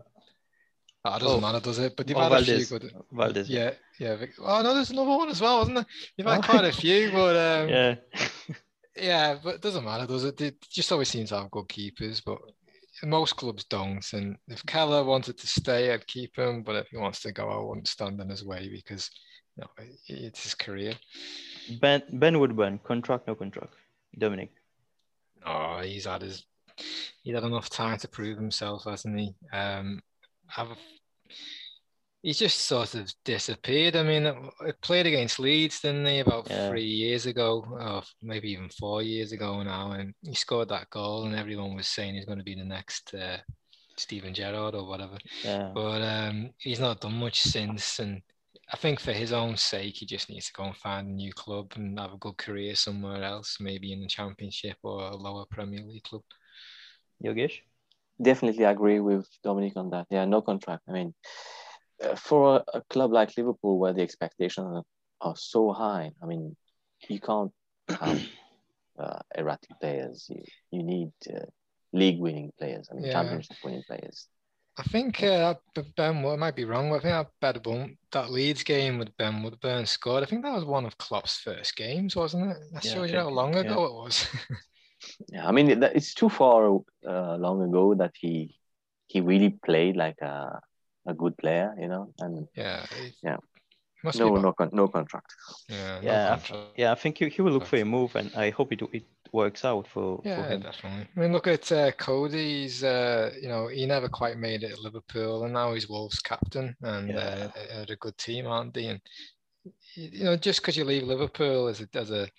it 1.06 1.20
doesn't 1.20 1.38
Oh. 1.38 1.40
matter, 1.40 1.60
does 1.62 1.80
it? 1.80 1.96
But 1.96 2.08
they've 2.08 2.18
Oh, 2.18 2.22
had 2.30 2.44
Valdés. 2.44 2.56
a 2.64 2.66
few 2.66 2.80
good. 2.80 2.94
Valdés. 3.14 3.46
Yeah, 3.48 3.72
yeah. 4.00 4.16
Vic- 4.16 4.34
Oh 4.39 4.62
no, 4.62 4.74
there's 4.74 4.92
another 4.92 5.10
one 5.10 5.30
as 5.30 5.42
well, 5.42 5.60
wasn't 5.60 5.75
there? 5.77 5.86
You've 6.18 6.27
had 6.27 6.39
Oh. 6.39 6.42
quite 6.42 6.66
a 6.66 6.72
few, 6.72 7.12
but 7.13 7.36
um, 7.36 7.70
yeah. 7.70 7.96
Yeah. 8.96 9.38
but 9.44 9.56
it 9.56 9.62
doesn't 9.62 9.84
matter, 9.86 10.06
does 10.08 10.24
it? 10.24 10.38
They 10.38 10.54
just 10.70 10.92
always 10.92 11.10
seems 11.10 11.30
to 11.30 11.38
have 11.39 11.51
good 11.51 11.68
keepers, 11.70 12.22
but 12.22 12.39
most 13.04 13.36
clubs 13.36 13.63
don't. 13.66 14.04
And 14.13 14.38
if 14.48 14.66
Kelleher 14.66 15.04
wanted 15.04 15.38
to 15.38 15.48
stay, 15.48 15.94
I'd 15.94 16.08
keep 16.08 16.36
him. 16.36 16.63
But 16.63 16.77
if 16.77 16.88
he 16.89 16.98
wants 16.98 17.22
to 17.22 17.32
go, 17.32 17.50
I 17.50 17.63
wouldn't 17.63 17.88
stand 17.88 18.20
in 18.20 18.30
his 18.30 18.44
way 18.44 18.70
because 18.70 19.10
you 19.56 19.63
know, 19.63 19.86
it's 20.08 20.44
his 20.44 20.56
career. 20.56 20.94
Ben 21.82 22.01
Ben 22.13 22.39
Woodburn, 22.39 22.80
contract, 22.84 23.27
no 23.27 23.36
contract. 23.36 23.74
Dominic. 24.18 24.51
Oh, 25.46 25.80
he's 25.82 26.06
had 26.06 26.22
his 26.24 26.46
he's 27.24 27.36
had 27.36 27.44
enough 27.44 27.70
time 27.70 27.98
to 28.00 28.08
prove 28.08 28.38
himself, 28.38 28.86
hasn't 28.86 29.20
he? 29.20 29.36
Um, 29.54 30.01
I've 30.56 30.70
he's 32.28 32.40
just 32.40 32.66
sort 32.66 32.94
of 32.94 33.10
disappeared. 33.24 33.96
I 33.96 34.04
mean, 34.04 34.26
it 34.26 34.82
played 34.82 35.06
against 35.06 35.40
Leeds, 35.40 35.80
didn't 35.80 36.06
he, 36.06 36.20
about 36.20 36.50
Yeah. 36.50 36.68
three 36.68 36.84
years 36.84 37.26
ago, 37.26 37.66
or 37.72 38.04
maybe 38.22 38.52
even 38.52 38.68
four 38.68 39.02
years 39.02 39.32
ago 39.32 39.64
now, 39.64 39.94
and 39.94 40.14
he 40.22 40.34
scored 40.34 40.68
that 40.68 40.90
goal, 40.90 41.24
and 41.24 41.34
everyone 41.34 41.74
was 41.74 41.88
saying 41.88 42.16
he's 42.16 42.26
going 42.26 42.40
to 42.40 42.44
be 42.44 42.56
the 42.56 42.66
next 42.66 43.14
uh, 43.14 43.38
Steven 43.96 44.34
Gerrard 44.34 44.76
or 44.76 44.86
whatever. 44.86 45.18
Yeah. 45.42 45.72
But 45.74 46.02
um, 46.02 46.50
he's 46.58 46.82
not 46.82 47.00
done 47.00 47.14
much 47.14 47.44
since, 47.44 48.00
and 48.00 48.22
I 48.74 48.76
think 48.76 49.00
for 49.00 49.14
his 49.14 49.32
own 49.32 49.56
sake, 49.56 49.96
he 49.96 50.06
just 50.06 50.30
needs 50.30 50.48
to 50.48 50.54
go 50.54 50.66
and 50.66 50.76
find 50.76 51.08
a 51.08 51.12
new 51.12 51.32
club 51.32 51.72
and 51.76 51.98
have 51.98 52.12
a 52.12 52.18
good 52.18 52.36
career 52.36 52.76
somewhere 52.76 53.24
else, 53.24 53.56
maybe 53.62 53.94
in 53.94 54.02
the 54.02 54.08
Championship 54.08 54.76
or 54.84 55.00
a 55.00 55.16
lower 55.16 55.46
Premier 55.46 55.86
League 55.86 56.04
club. 56.04 56.24
Yogesh? 57.24 57.62
Definitely 58.22 58.66
agree 58.66 59.00
with 59.00 59.30
Dominic 59.46 59.78
on 59.78 59.92
that. 59.92 60.08
Yeah, 60.10 60.26
no 60.26 60.42
contract. 60.42 60.84
I 60.90 60.92
mean, 60.92 61.14
for 62.16 62.58
a, 62.58 62.77
a 62.77 62.82
club 62.89 63.12
like 63.12 63.38
Liverpool, 63.38 63.80
where 63.80 63.94
the 63.94 64.01
expectations 64.01 64.68
are, 64.68 64.84
are 65.30 65.36
so 65.36 65.72
high, 65.72 66.12
I 66.22 66.25
mean, 66.25 66.56
you 67.10 67.20
can't 67.20 67.51
have 67.89 68.24
uh, 69.00 69.20
erratic 69.36 69.70
players. 69.80 70.27
You, 70.30 70.44
you 70.72 70.84
need 70.84 71.12
uh, 71.34 71.46
league-winning 71.94 72.51
players. 72.58 72.89
I 72.92 72.96
mean, 72.96 73.06
Yeah. 73.06 73.13
championship-winning 73.13 73.84
players. 73.88 74.27
I 74.80 74.84
think 74.84 75.24
uh, 75.24 75.56
Ben 75.96 76.24
I 76.24 76.36
might 76.36 76.56
be 76.56 76.66
wrong, 76.66 76.92
but 76.92 76.98
I 76.98 77.24
think 77.24 77.27
that 77.42 77.66
Wood, 77.66 77.98
that 78.12 78.30
Leeds 78.30 78.62
game 78.62 79.00
with 79.00 79.16
Ben 79.18 79.42
Woodburn 79.42 79.88
scored. 79.88 80.22
I 80.22 80.27
think 80.27 80.44
that 80.44 80.54
was 80.54 80.66
one 80.66 80.86
of 80.86 80.98
Klopp's 81.00 81.39
first 81.39 81.75
games, 81.75 82.16
wasn't 82.16 82.51
it? 82.51 82.58
That 82.74 82.86
Yeah, 82.86 82.94
shows 82.94 83.12
you 83.12 83.18
how 83.18 83.30
long 83.30 83.56
yeah. 83.56 83.62
ago 83.62 83.86
it 83.86 83.94
was. 83.94 84.27
Yeah, 85.30 85.48
I 85.48 85.51
mean, 85.51 85.84
it's 85.84 86.13
too 86.13 86.30
far 86.30 86.80
uh, 87.08 87.38
long 87.38 87.62
ago 87.62 87.96
that 87.96 88.13
he 88.20 88.56
he 89.08 89.22
really 89.22 89.51
played 89.66 89.96
like 89.96 90.20
a 90.22 90.60
a 91.08 91.14
good 91.14 91.38
player, 91.38 91.74
you 91.80 91.88
know, 91.88 92.14
and 92.20 92.48
yeah. 92.56 92.86
Yeah. 93.24 93.38
Must 94.04 94.20
no 94.20 94.36
be 94.36 94.42
no 94.42 94.54
con- 94.54 94.70
no 94.74 94.88
contract. 94.88 95.34
yeah, 95.70 96.00
Yeah, 96.02 96.26
I- 96.26 96.30
contract. 96.30 96.78
Yeah, 96.78 96.92
I 96.92 96.96
think 96.96 97.18
he, 97.18 97.30
he 97.30 97.42
will 97.42 97.52
look 97.54 97.66
for 97.66 97.78
a 97.78 97.84
move, 97.84 98.16
and 98.16 98.32
I 98.36 98.52
hope 98.52 98.72
it 98.74 98.82
it 98.94 99.06
works 99.34 99.66
out 99.66 99.88
for, 99.88 100.22
for 100.22 100.28
Yeah, 100.28 100.48
him. 100.48 100.62
definitely. 100.62 101.08
I 101.16 101.20
mean, 101.20 101.34
look 101.34 101.48
at 101.48 101.72
uh, 101.72 101.92
Coady's. 101.94 102.84
Uh, 102.84 103.32
you 103.42 103.48
know, 103.50 103.68
he 103.68 103.86
never 103.86 104.08
quite 104.08 104.38
made 104.38 104.64
it 104.64 104.72
at 104.74 104.80
Liverpool, 104.80 105.44
and 105.44 105.54
now 105.54 105.74
he's 105.74 105.90
Wolves 105.90 106.20
captain, 106.20 106.76
and 106.84 107.10
Yeah. 107.10 107.50
uh, 107.56 107.84
they're 107.86 107.96
a 107.98 108.04
good 108.06 108.18
team, 108.18 108.46
aren't 108.48 108.74
they? 108.76 108.86
And 108.88 109.02
you 109.96 110.24
know, 110.26 110.38
just 110.38 110.62
because 110.62 110.78
you 110.78 110.86
leave 110.86 111.04
Liverpool 111.04 111.68
as 111.68 111.82
a, 111.82 111.88
as 111.96 112.12
a 112.12 112.30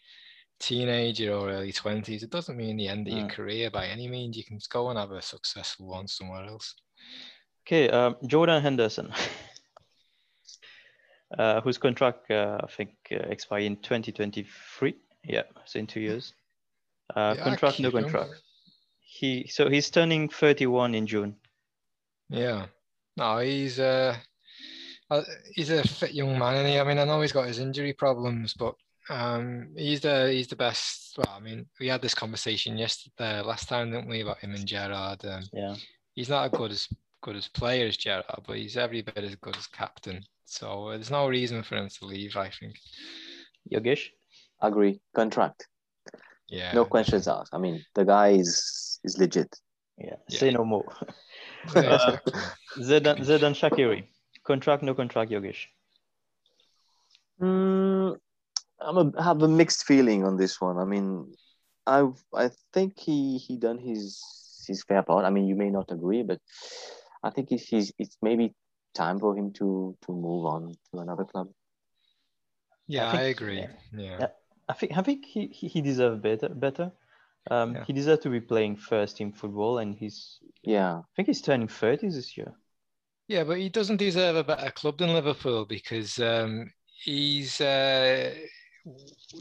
teenager 0.61 1.33
or 1.35 1.51
early 1.51 1.73
twenties, 1.73 2.23
it 2.23 2.31
doesn't 2.31 2.57
mean 2.57 2.77
the 2.77 2.89
end 2.89 3.09
of 3.09 3.15
your 3.15 3.29
career 3.29 3.71
by 3.71 3.87
any 3.87 4.07
means. 4.09 4.37
You 4.37 4.45
can 4.45 4.61
go 4.71 4.91
and 4.91 4.99
have 4.99 5.11
a 5.13 5.21
successful 5.23 5.89
one 5.89 6.07
somewhere 6.09 6.45
else. 6.45 6.75
Okay, 7.69 7.91
um, 7.91 8.17
Jordan 8.27 8.63
Henderson, 8.63 9.13
uh, 11.39 11.61
whose 11.61 11.77
contract 11.77 12.31
uh, 12.31 12.59
I 12.65 12.67
think 12.67 12.93
uh, 13.13 13.17
expire 13.29 13.61
in 13.61 13.77
2023. 13.77 14.95
Yeah, 15.25 15.43
so 15.67 15.79
in 15.79 15.87
two 15.87 16.01
years. 16.01 16.33
Uh, 17.15 17.35
Yeah, 17.37 17.45
contract, 17.45 17.81
no 17.81 17.91
contract. 17.91 18.31
He 19.01 19.49
so 19.49 19.69
he's 19.69 19.91
turning 19.91 20.31
31 20.31 20.95
in 20.95 21.07
June. 21.07 21.37
Yeah. 22.31 22.69
No, 23.19 23.37
he's 23.37 23.79
uh, 23.79 24.17
uh, 25.11 25.23
he's 25.55 25.69
a 25.69 25.87
fit 25.87 26.15
young 26.15 26.39
man, 26.39 26.65
and 26.65 26.81
I 26.81 26.85
mean, 26.85 26.99
I 26.99 27.05
know 27.05 27.21
he's 27.21 27.33
got 27.33 27.49
his 27.49 27.59
injury 27.59 27.93
problems, 27.93 28.55
but 28.55 28.77
um, 29.11 29.75
he's 29.77 30.01
the 30.01 30.31
he's 30.33 30.49
the 30.49 30.57
best. 30.57 31.19
Well, 31.19 31.37
I 31.37 31.41
mean, 31.41 31.67
we 31.79 31.89
had 31.89 32.01
this 32.01 32.15
conversation 32.15 32.79
yesterday, 32.79 33.43
last 33.43 33.69
time, 33.69 33.91
didn't 33.91 34.09
we, 34.09 34.23
about 34.23 34.39
him 34.39 34.55
and 34.55 34.67
Gerrard? 34.67 35.23
Um, 35.27 35.43
Yeah, 35.53 35.77
he's 36.15 36.31
not 36.31 36.47
as 36.47 36.59
good 36.59 36.71
as 36.71 36.89
good 37.21 37.37
as 37.37 37.49
player 37.49 37.87
as 37.87 37.97
Gerrard, 37.97 38.25
but 38.47 38.57
he's 38.57 38.77
every 38.77 39.03
bit 39.03 39.19
as 39.19 39.35
good 39.37 39.57
as 39.57 39.67
captain. 39.67 40.23
So 40.45 40.89
uh, 40.89 40.91
there's 40.93 41.11
no 41.11 41.29
reason 41.29 41.63
for 41.63 41.77
him 41.77 41.89
to 41.89 42.05
leave. 42.07 42.37
I 42.37 42.51
think. 42.51 42.77
Yogesh. 43.73 44.09
Agree. 44.61 45.01
Contract. 45.15 45.67
Yeah. 46.49 46.73
No 46.73 46.85
questions 46.85 47.29
asked. 47.29 47.53
I 47.55 47.59
mean, 47.59 47.85
the 47.95 48.05
guy 48.05 48.29
is 48.29 48.99
is 49.05 49.19
legit. 49.19 49.55
Yeah, 49.99 50.17
Yeah. 50.29 50.39
say 50.39 50.51
no 50.51 50.65
more. 50.65 50.87
Yeah, 51.75 51.95
exactly. 51.95 52.33
Xherdan 52.79 53.19
Xherdan 53.19 53.55
Shaqiri, 53.61 54.07
contract, 54.45 54.83
no 54.83 54.95
contract. 54.95 55.31
Yogesh. 55.31 55.67
Mm, 57.41 58.17
I'm 58.81 58.97
a, 58.97 59.23
have 59.23 59.43
a 59.43 59.49
mixed 59.49 59.85
feeling 59.85 60.25
on 60.25 60.37
this 60.37 60.61
one. 60.61 60.79
I 60.79 60.85
mean, 60.85 61.35
I 61.87 62.09
I 62.35 62.51
think 62.73 62.99
he 62.99 63.39
he 63.39 63.57
done 63.57 63.79
his 63.79 64.23
his 64.67 64.83
fair 64.85 65.03
part. 65.03 65.25
I 65.25 65.31
mean, 65.31 65.47
you 65.47 65.57
may 65.57 65.71
not 65.71 65.91
agree, 65.91 66.23
but 66.23 66.41
I 67.23 67.31
think 67.31 67.53
it's 67.53 67.69
he's, 67.69 67.93
it's 67.99 68.17
maybe 68.23 68.55
time 68.95 69.19
for 69.19 69.37
him 69.37 69.53
to 69.55 69.97
to 70.07 70.13
move 70.13 70.47
on 70.47 70.73
to 70.93 71.01
another 71.01 71.25
club. 71.25 71.49
yeah, 72.87 73.11
think- 73.11 73.23
I 73.23 73.27
agree. 73.27 73.59
yeah. 73.61 73.73
Yeah. 73.93 74.17
Yeah. 74.21 74.27
I 74.69 74.73
think 74.75 74.97
I 74.99 75.03
think 75.03 75.25
he 75.25 75.47
he, 75.49 75.69
he 75.69 75.81
deserved 75.81 76.23
better 76.23 76.49
better. 76.49 76.93
Um, 77.51 77.75
Yeah. 77.75 77.85
he 77.85 77.93
deserved 77.93 78.23
to 78.23 78.31
be 78.31 78.41
playing 78.41 78.77
first 78.77 79.17
team 79.17 79.33
football, 79.33 79.79
and 79.79 79.95
he's 79.95 80.39
Yeah, 80.63 80.99
I 80.99 81.03
think 81.17 81.29
he's 81.29 81.43
turning 81.43 81.69
30 81.69 82.09
this 82.11 82.37
year. 82.37 82.53
Yeah, 83.29 83.45
but 83.45 83.59
he 83.59 83.69
doesn't 83.69 83.99
deserve 83.99 84.37
a 84.37 84.45
better 84.45 84.71
club 84.71 84.99
than 84.99 85.13
Liverpool 85.13 85.65
because 85.67 86.19
um, 86.19 86.71
he's 87.05 87.61
uh, 87.61 88.35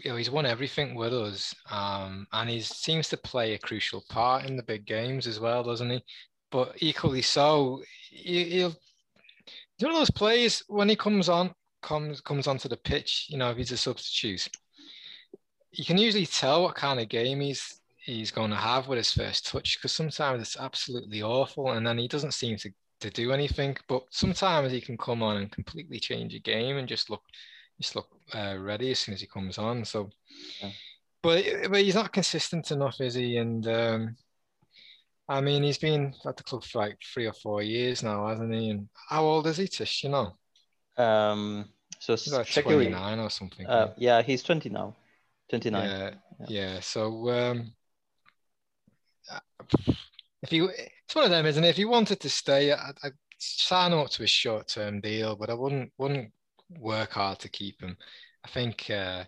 you 0.04 0.10
know 0.12 0.16
he's 0.18 0.30
won 0.32 0.46
everything 0.46 0.96
with 0.96 1.14
us, 1.14 1.56
um, 1.70 2.28
and 2.32 2.50
he 2.50 2.62
seems 2.62 3.10
to 3.10 3.18
play 3.18 3.54
a 3.54 3.60
crucial 3.60 4.04
part 4.10 4.46
in 4.46 4.56
the 4.58 4.64
big 4.64 4.86
games 4.86 5.28
as 5.28 5.40
well, 5.40 5.64
doesn't 5.64 5.90
he? 5.90 6.04
But 6.52 6.76
equally 6.78 7.22
so, 7.22 7.82
he, 8.10 8.44
he'll 8.46 8.70
he's 9.78 9.86
one 9.86 9.92
of 9.92 10.00
those 10.00 10.12
players 10.12 10.64
when 10.68 10.90
he 10.90 10.96
comes 10.96 11.30
on 11.30 11.54
comes 11.82 12.22
comes 12.22 12.48
onto 12.48 12.70
the 12.70 12.78
pitch. 12.78 13.28
You 13.30 13.38
know, 13.38 13.52
if 13.52 13.58
he's 13.58 13.72
a 13.72 13.78
substitute, 13.78 14.48
you 15.72 15.86
can 15.86 15.98
usually 15.98 16.26
tell 16.26 16.64
what 16.64 16.76
kind 16.76 17.00
of 17.00 17.10
game 17.10 17.42
he's 17.42 17.82
he's 17.98 18.32
going 18.32 18.50
to 18.52 18.56
have 18.56 18.88
with 18.88 18.98
his 18.98 19.12
first 19.12 19.48
touch 19.48 19.78
because 19.78 19.92
sometimes 19.92 20.42
it's 20.42 20.58
absolutely 20.58 21.22
awful, 21.22 21.72
and 21.72 21.86
then 21.86 21.98
he 21.98 22.08
doesn't 22.08 22.34
seem 22.34 22.58
to 22.58 22.72
to 23.02 23.10
do 23.10 23.32
anything. 23.32 23.78
But 23.88 24.04
sometimes 24.12 24.72
he 24.72 24.82
can 24.82 24.98
come 24.98 25.22
on 25.22 25.38
and 25.38 25.52
completely 25.52 26.00
change 26.00 26.34
a 26.34 26.40
game 26.40 26.78
and 26.78 26.88
just 26.88 27.10
look 27.10 27.24
just 27.80 27.96
look 27.96 28.08
uh, 28.34 28.56
ready 28.60 28.92
as 28.92 29.00
soon 29.00 29.14
as 29.14 29.22
he 29.22 29.28
comes 29.28 29.58
on. 29.58 29.86
So, 29.86 30.10
Yeah. 30.62 30.72
but 31.22 31.46
but 31.70 31.82
he's 31.82 31.96
not 31.96 32.14
consistent 32.14 32.72
enough, 32.72 33.00
is 33.02 33.14
he? 33.14 33.38
And 33.38 33.68
um, 33.68 34.16
I 35.30 35.42
mean, 35.42 35.64
he's 35.64 35.78
been 35.78 36.14
at 36.26 36.38
the 36.38 36.44
club 36.44 36.64
for 36.64 36.80
like 36.80 36.98
three 37.14 37.26
or 37.26 37.34
four 37.34 37.62
years 37.62 38.02
now, 38.02 38.28
hasn't 38.28 38.54
he? 38.54 38.70
And 38.70 38.88
how 39.10 39.24
old 39.24 39.48
is 39.48 39.58
he, 39.58 39.68
Tish? 39.68 40.04
You 40.04 40.10
know, 40.10 40.38
Um, 41.04 41.66
so 42.00 42.14
he's 42.14 42.32
like 42.34 42.48
Shaqiri, 42.48 42.64
29 42.64 43.20
or 43.20 43.30
something. 43.30 43.68
uh, 43.68 43.94
yeah, 43.98 44.22
he's 44.22 44.44
20 44.44 44.70
now, 44.70 44.96
29. 45.50 45.90
yeah, 45.90 46.12
Yeah. 46.40 46.46
yeah. 46.48 46.80
So 46.80 47.30
um, 47.30 47.74
if 50.42 50.54
you, 50.54 50.70
it's 50.70 51.16
one 51.16 51.26
of 51.26 51.32
them, 51.32 51.46
isn't 51.46 51.64
it? 51.64 51.70
If 51.70 51.78
he 51.78 51.86
wanted 51.86 52.20
to 52.22 52.30
stay, 52.30 52.72
I'd, 52.72 52.94
I'd 53.04 53.14
sign 53.38 53.92
him 53.92 54.00
up 54.00 54.10
to 54.12 54.24
a 54.24 54.28
short-term 54.28 55.02
deal, 55.02 55.36
but 55.36 55.50
I 55.50 55.54
wouldn't 55.54 55.92
wouldn't 55.98 56.32
work 56.80 57.12
hard 57.14 57.40
to 57.40 57.50
keep 57.50 57.82
him. 57.82 57.98
I 58.46 58.50
think 58.50 58.90
uh, 58.90 59.24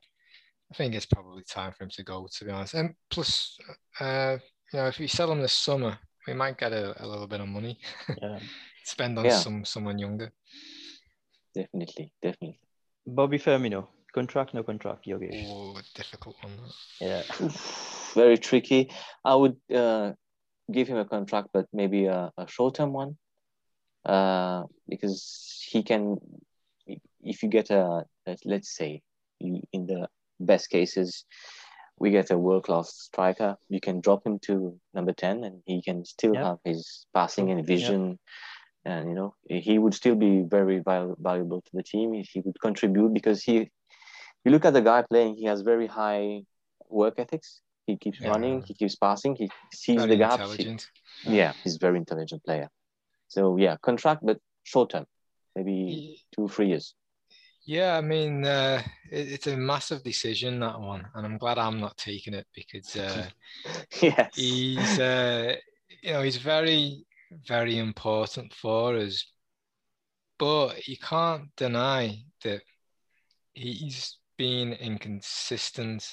I 0.71 0.75
think 0.75 0.93
it's 0.93 1.05
probably 1.05 1.43
time 1.43 1.73
for 1.73 1.83
him 1.83 1.89
to 1.91 2.03
go. 2.03 2.27
To 2.31 2.45
be 2.45 2.51
honest, 2.51 2.73
and 2.75 2.93
plus, 3.09 3.57
uh, 3.99 4.37
you 4.73 4.79
know, 4.79 4.87
if 4.87 4.99
we 4.99 5.07
sell 5.07 5.31
him 5.31 5.41
this 5.41 5.53
summer, 5.53 5.97
we 6.27 6.33
might 6.33 6.57
get 6.57 6.71
a, 6.73 7.01
a 7.03 7.05
little 7.05 7.27
bit 7.27 7.41
of 7.41 7.47
money. 7.47 7.79
Yeah. 8.21 8.39
Spend 8.83 9.17
on 9.19 9.25
Yeah. 9.25 9.39
some 9.39 9.65
someone 9.65 9.99
younger. 9.99 10.31
Definitely, 11.55 12.13
definitely. 12.21 12.59
Bobby 13.05 13.39
Firmino, 13.39 13.87
contract, 14.13 14.53
no 14.53 14.63
contract, 14.63 15.05
Yogesh. 15.05 15.45
Oh, 15.47 15.77
difficult 15.95 16.35
one. 16.41 16.57
that. 16.99 17.27
Yeah. 17.39 17.47
Very 18.15 18.37
tricky. 18.37 18.91
I 19.25 19.35
would 19.35 19.57
uh, 19.73 20.13
give 20.71 20.87
him 20.87 20.97
a 20.97 21.05
contract, 21.05 21.49
but 21.53 21.65
maybe 21.73 22.05
a, 22.05 22.31
a 22.37 22.47
short-term 22.47 22.93
one, 22.93 23.17
uh, 24.05 24.63
because 24.87 25.63
he 25.69 25.83
can. 25.83 26.17
If 27.21 27.43
you 27.43 27.49
get 27.49 27.69
a, 27.69 28.03
let- 28.25 28.45
let's 28.45 28.75
say, 28.75 29.01
you, 29.39 29.61
in 29.73 29.85
the 29.85 30.07
best 30.39 30.69
cases, 30.69 31.25
we 31.99 32.11
get 32.11 32.31
a 32.31 32.37
world-class 32.37 32.93
striker. 32.93 33.57
You 33.67 33.79
can 33.81 33.99
drop 33.99 34.25
him 34.25 34.39
to 34.47 34.79
number 34.93 35.13
ten, 35.13 35.43
and 35.43 35.61
he 35.65 35.81
can 35.81 36.05
still 36.05 36.33
Yeah. 36.33 36.45
have 36.45 36.59
his 36.63 37.05
passing 37.13 37.51
and 37.51 37.65
vision. 37.65 38.19
And 38.85 39.09
you 39.09 39.15
know, 39.15 39.35
he 39.49 39.77
would 39.77 39.93
still 39.93 40.15
be 40.15 40.41
very 40.41 40.79
valuable 40.79 41.61
to 41.61 41.71
the 41.73 41.83
team. 41.83 42.13
He, 42.13 42.21
he 42.21 42.39
would 42.39 42.59
contribute 42.61 43.13
because 43.13 43.43
he. 43.43 43.69
You 44.45 44.51
look 44.51 44.63
at 44.65 44.73
the 44.73 44.81
guy 44.81 45.03
playing; 45.09 45.35
he 45.35 45.45
has 45.45 45.61
very 45.61 45.87
high 45.87 46.43
work 46.87 47.19
ethics. 47.19 47.61
He 47.85 47.97
keeps 47.97 48.19
Yeah. 48.21 48.29
running. 48.29 48.63
He 48.65 48.73
keeps 48.73 48.95
passing. 48.95 49.35
He 49.35 49.49
sees 49.73 50.01
Very 50.01 50.11
the 50.11 50.17
gaps. 50.17 50.55
He- 50.55 50.77
yeah, 51.23 51.51
he's 51.63 51.75
a 51.75 51.79
very 51.79 51.97
intelligent 51.97 52.43
player. 52.45 52.69
So 53.27 53.57
yeah, 53.57 53.75
contract, 53.81 54.25
but 54.25 54.39
short 54.63 54.91
term, 54.91 55.05
maybe 55.55 56.23
two, 56.33 56.47
three 56.47 56.69
years. 56.69 56.95
Yeah, 57.69 57.97
I 57.97 58.01
mean, 58.01 58.45
uh, 58.45 58.81
it, 59.11 59.31
it's 59.33 59.45
a 59.45 59.55
massive 59.55 60.01
decision 60.01 60.59
that 60.61 60.79
one, 60.81 61.05
and 61.13 61.23
I'm 61.23 61.37
glad 61.37 61.59
I'm 61.59 61.79
not 61.79 61.97
taking 61.97 62.33
it 62.33 62.47
because 62.55 62.95
uh, 62.95 63.29
yes. 64.01 64.35
he's, 64.35 64.99
uh, 64.99 65.53
you 66.01 66.13
know, 66.13 66.23
he's 66.23 66.37
very, 66.37 67.05
very 67.47 67.77
important 67.77 68.55
for 68.55 68.95
us. 68.95 69.23
But 70.39 70.87
you 70.87 70.97
can't 70.97 71.55
deny 71.55 72.23
that 72.43 72.63
he's 73.53 74.17
been 74.35 74.73
inconsistent 74.73 76.11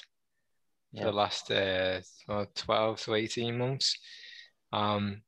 for 0.95 1.05
the 1.05 1.11
last 1.11 1.49
uh, 1.49 2.01
well, 2.27 2.45
12 2.53 3.01
to 3.01 3.15
18 3.15 3.57
months. 3.57 3.97
Um, 4.71 5.23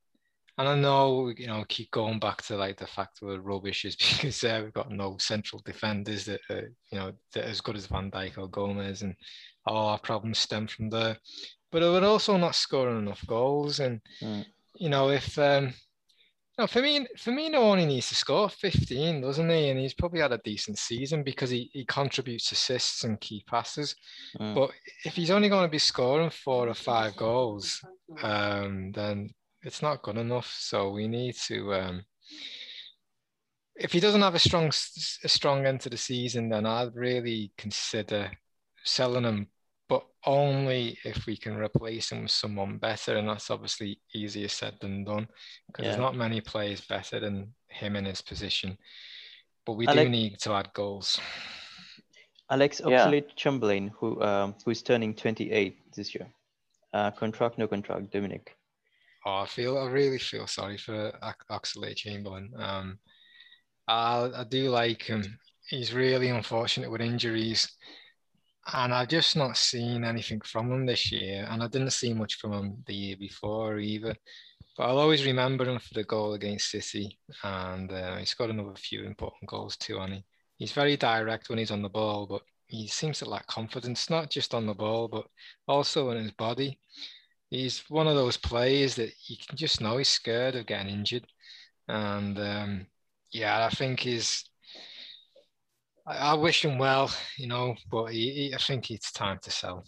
and 0.60 0.68
I 0.68 0.75
know, 0.75 1.30
you 1.30 1.48
know, 1.48 1.63
keep 1.70 1.89
going 1.89 2.20
back 2.20 2.42
to 2.44 2.58
like 2.58 2.78
the 2.78 2.86
fact 2.86 3.20
we're 3.22 3.39
rubbish 3.39 3.86
is 3.86 3.96
because 3.96 4.44
uh, 4.44 4.60
we've 4.62 4.74
got 4.74 4.92
no 4.92 5.16
central 5.18 5.62
defenders 5.66 6.25
that, 6.25 6.42
are, 6.50 6.70
you 6.92 7.00
know, 7.00 7.13
that 7.34 7.46
are 7.46 7.50
as 7.50 7.62
good 7.62 7.78
as 7.78 7.88
Van 7.88 8.12
Dijk 8.12 8.38
or 8.38 8.50
Gomez, 8.50 9.01
and 9.01 9.16
all 9.66 9.88
our 9.88 10.00
problems 10.00 10.38
stem 10.39 10.68
from 10.68 10.89
there. 10.89 11.18
But 11.72 11.82
we're 11.82 12.04
also 12.04 12.36
not 12.36 12.56
scoring 12.56 13.00
enough 13.00 13.25
goals, 13.25 13.80
and 13.80 14.01
Mm. 14.22 14.46
you 14.75 14.89
know, 14.89 15.10
if 15.10 15.39
um, 15.39 15.74
no, 16.58 16.66
Firmino, 16.66 17.06
Firmino 17.18 17.56
only 17.56 17.86
needs 17.86 18.10
to 18.10 18.16
score 18.16 18.50
15, 18.50 19.22
doesn't 19.22 19.50
he? 19.50 19.70
And 19.70 19.80
he's 19.80 19.94
probably 19.94 20.20
had 20.20 20.34
a 20.34 20.42
decent 20.44 20.78
season 20.78 21.24
because 21.24 21.50
he, 21.50 21.70
he 21.72 21.86
contributes 21.86 22.51
assists 22.51 23.06
and 23.06 23.22
key 23.22 23.46
passes. 23.48 23.96
Mm. 24.38 24.56
But 24.56 24.72
if 25.06 25.13
he's 25.16 25.32
only 25.32 25.48
going 25.48 25.63
to 25.63 25.72
be 25.72 25.80
scoring 25.80 26.30
four 26.30 26.68
or 26.68 26.74
five 26.74 27.16
goals, 27.16 27.82
um, 28.22 28.92
then 28.92 29.30
it's 29.63 29.82
not 29.82 30.01
good 30.01 30.18
enough. 30.18 30.54
So 30.60 30.92
we 30.92 31.08
need 31.08 31.36
to. 31.48 31.74
Um, 31.74 32.06
if 33.76 33.93
he 33.93 34.00
doesn't 34.00 34.22
have 34.22 34.36
a 34.36 34.39
strong 34.39 34.67
s- 34.67 35.19
a 35.24 35.30
strong 35.30 35.65
end 35.65 35.82
to 35.82 35.89
the 35.89 35.98
season, 35.98 36.50
then 36.50 36.65
I'd 36.65 36.95
really 36.95 37.52
consider 37.58 38.32
selling 38.84 39.24
him, 39.24 39.48
but 39.88 40.06
only 40.26 40.98
if 41.06 41.26
we 41.26 41.38
can 41.38 41.56
replace 41.56 42.12
him 42.12 42.24
with 42.24 42.32
someone 42.32 42.78
better, 42.78 43.15
and 43.17 43.30
that's 43.30 43.50
obviously 43.50 44.02
easier 44.13 44.48
said 44.50 44.78
than 44.82 45.04
done 45.06 45.28
because 45.67 45.84
Yeah. 45.84 45.91
there's 45.91 46.02
not 46.02 46.15
many 46.15 46.41
players 46.41 46.82
better 46.82 47.19
than 47.19 47.54
him 47.69 47.95
in 47.95 48.06
his 48.06 48.22
position. 48.22 48.78
But 49.65 49.74
we 49.74 49.88
I 49.88 49.93
do 50.04 50.10
need 50.10 50.39
to 50.39 50.54
add 50.54 50.74
goals. 50.74 51.19
Alex 52.50 52.82
Yeah. 52.86 53.06
Oxlade 53.06 53.36
Chamberlain, 53.36 53.89
who 53.89 54.22
um, 54.24 54.56
who's 54.65 54.82
turning 54.82 55.13
28 55.15 55.93
this 55.93 56.15
year. 56.15 56.32
Uh, 56.91 57.12
contract, 57.12 57.58
no 57.58 57.67
contract, 57.67 58.12
Dominic. 58.12 58.58
Oh, 59.30 59.44
I 59.44 59.46
feel 59.46 59.78
I 59.78 59.86
really 59.86 60.18
feel 60.18 60.48
sorry 60.48 60.78
for 60.78 61.12
Oxlade 61.52 61.98
Chamberlain. 61.98 62.52
Um, 62.58 62.98
I, 63.88 64.28
I 64.36 64.44
do 64.50 64.72
like 64.72 65.04
him. 65.04 65.24
He's 65.68 65.94
really 65.94 66.30
unfortunate 66.30 66.89
with 66.89 67.02
injuries, 67.02 67.72
and 68.74 68.92
I've 68.92 69.10
just 69.10 69.36
not 69.36 69.56
seen 69.56 70.04
anything 70.04 70.42
from 70.42 70.72
him 70.72 70.88
this 70.88 71.12
year. 71.12 71.46
And 71.48 71.62
I 71.62 71.68
didn't 71.68 71.92
see 71.92 72.12
much 72.12 72.39
from 72.39 72.54
him 72.54 72.84
the 72.88 72.96
year 72.96 73.18
before 73.20 73.78
either. 73.78 74.15
But 74.76 74.86
I'll 74.86 74.98
always 74.98 75.24
remember 75.24 75.65
him 75.65 75.78
for 75.78 75.94
the 75.94 76.06
goal 76.06 76.34
against 76.34 76.72
City, 76.72 77.20
and 77.44 77.92
uh, 77.92 78.18
he's 78.18 78.34
got 78.34 78.50
another 78.50 78.76
few 78.78 79.04
important 79.04 79.48
goals 79.48 79.78
too. 79.78 80.00
And 80.00 80.13
he, 80.13 80.24
he's 80.58 80.72
very 80.72 80.98
direct 80.98 81.50
when 81.50 81.60
he's 81.60 81.72
on 81.72 81.84
the 81.84 81.89
ball, 81.89 82.26
but 82.26 82.42
he 82.65 82.88
seems 82.88 83.20
to 83.20 83.30
lack 83.30 83.46
confidence, 83.46 84.10
not 84.10 84.32
just 84.32 84.56
on 84.56 84.65
the 84.65 84.74
ball, 84.74 85.08
but 85.08 85.28
also 85.68 86.10
in 86.10 86.24
his 86.24 86.32
body 86.32 86.80
he's 87.50 87.84
one 87.90 88.08
of 88.08 88.16
those 88.16 88.38
players 88.38 88.96
that 88.96 89.12
you 89.28 89.38
can 89.48 89.58
just 89.58 89.82
know 89.82 89.98
he's 89.98 90.10
scared 90.10 90.56
of 90.56 90.66
getting 90.66 90.90
injured. 90.94 91.26
And 91.88 92.38
um, 92.40 92.88
yeah, 93.32 93.66
I 93.66 93.70
think 93.70 94.02
he's. 94.02 94.46
I, 96.06 96.32
I 96.32 96.34
wish 96.36 96.64
him 96.66 96.78
well, 96.78 97.12
you 97.38 97.48
know, 97.48 97.76
but 97.92 98.08
he, 98.08 98.32
he- 98.32 98.54
I 98.54 98.58
think 98.58 98.92
it's 98.92 99.12
time 99.12 99.40
to 99.44 99.52
sell. 99.52 99.86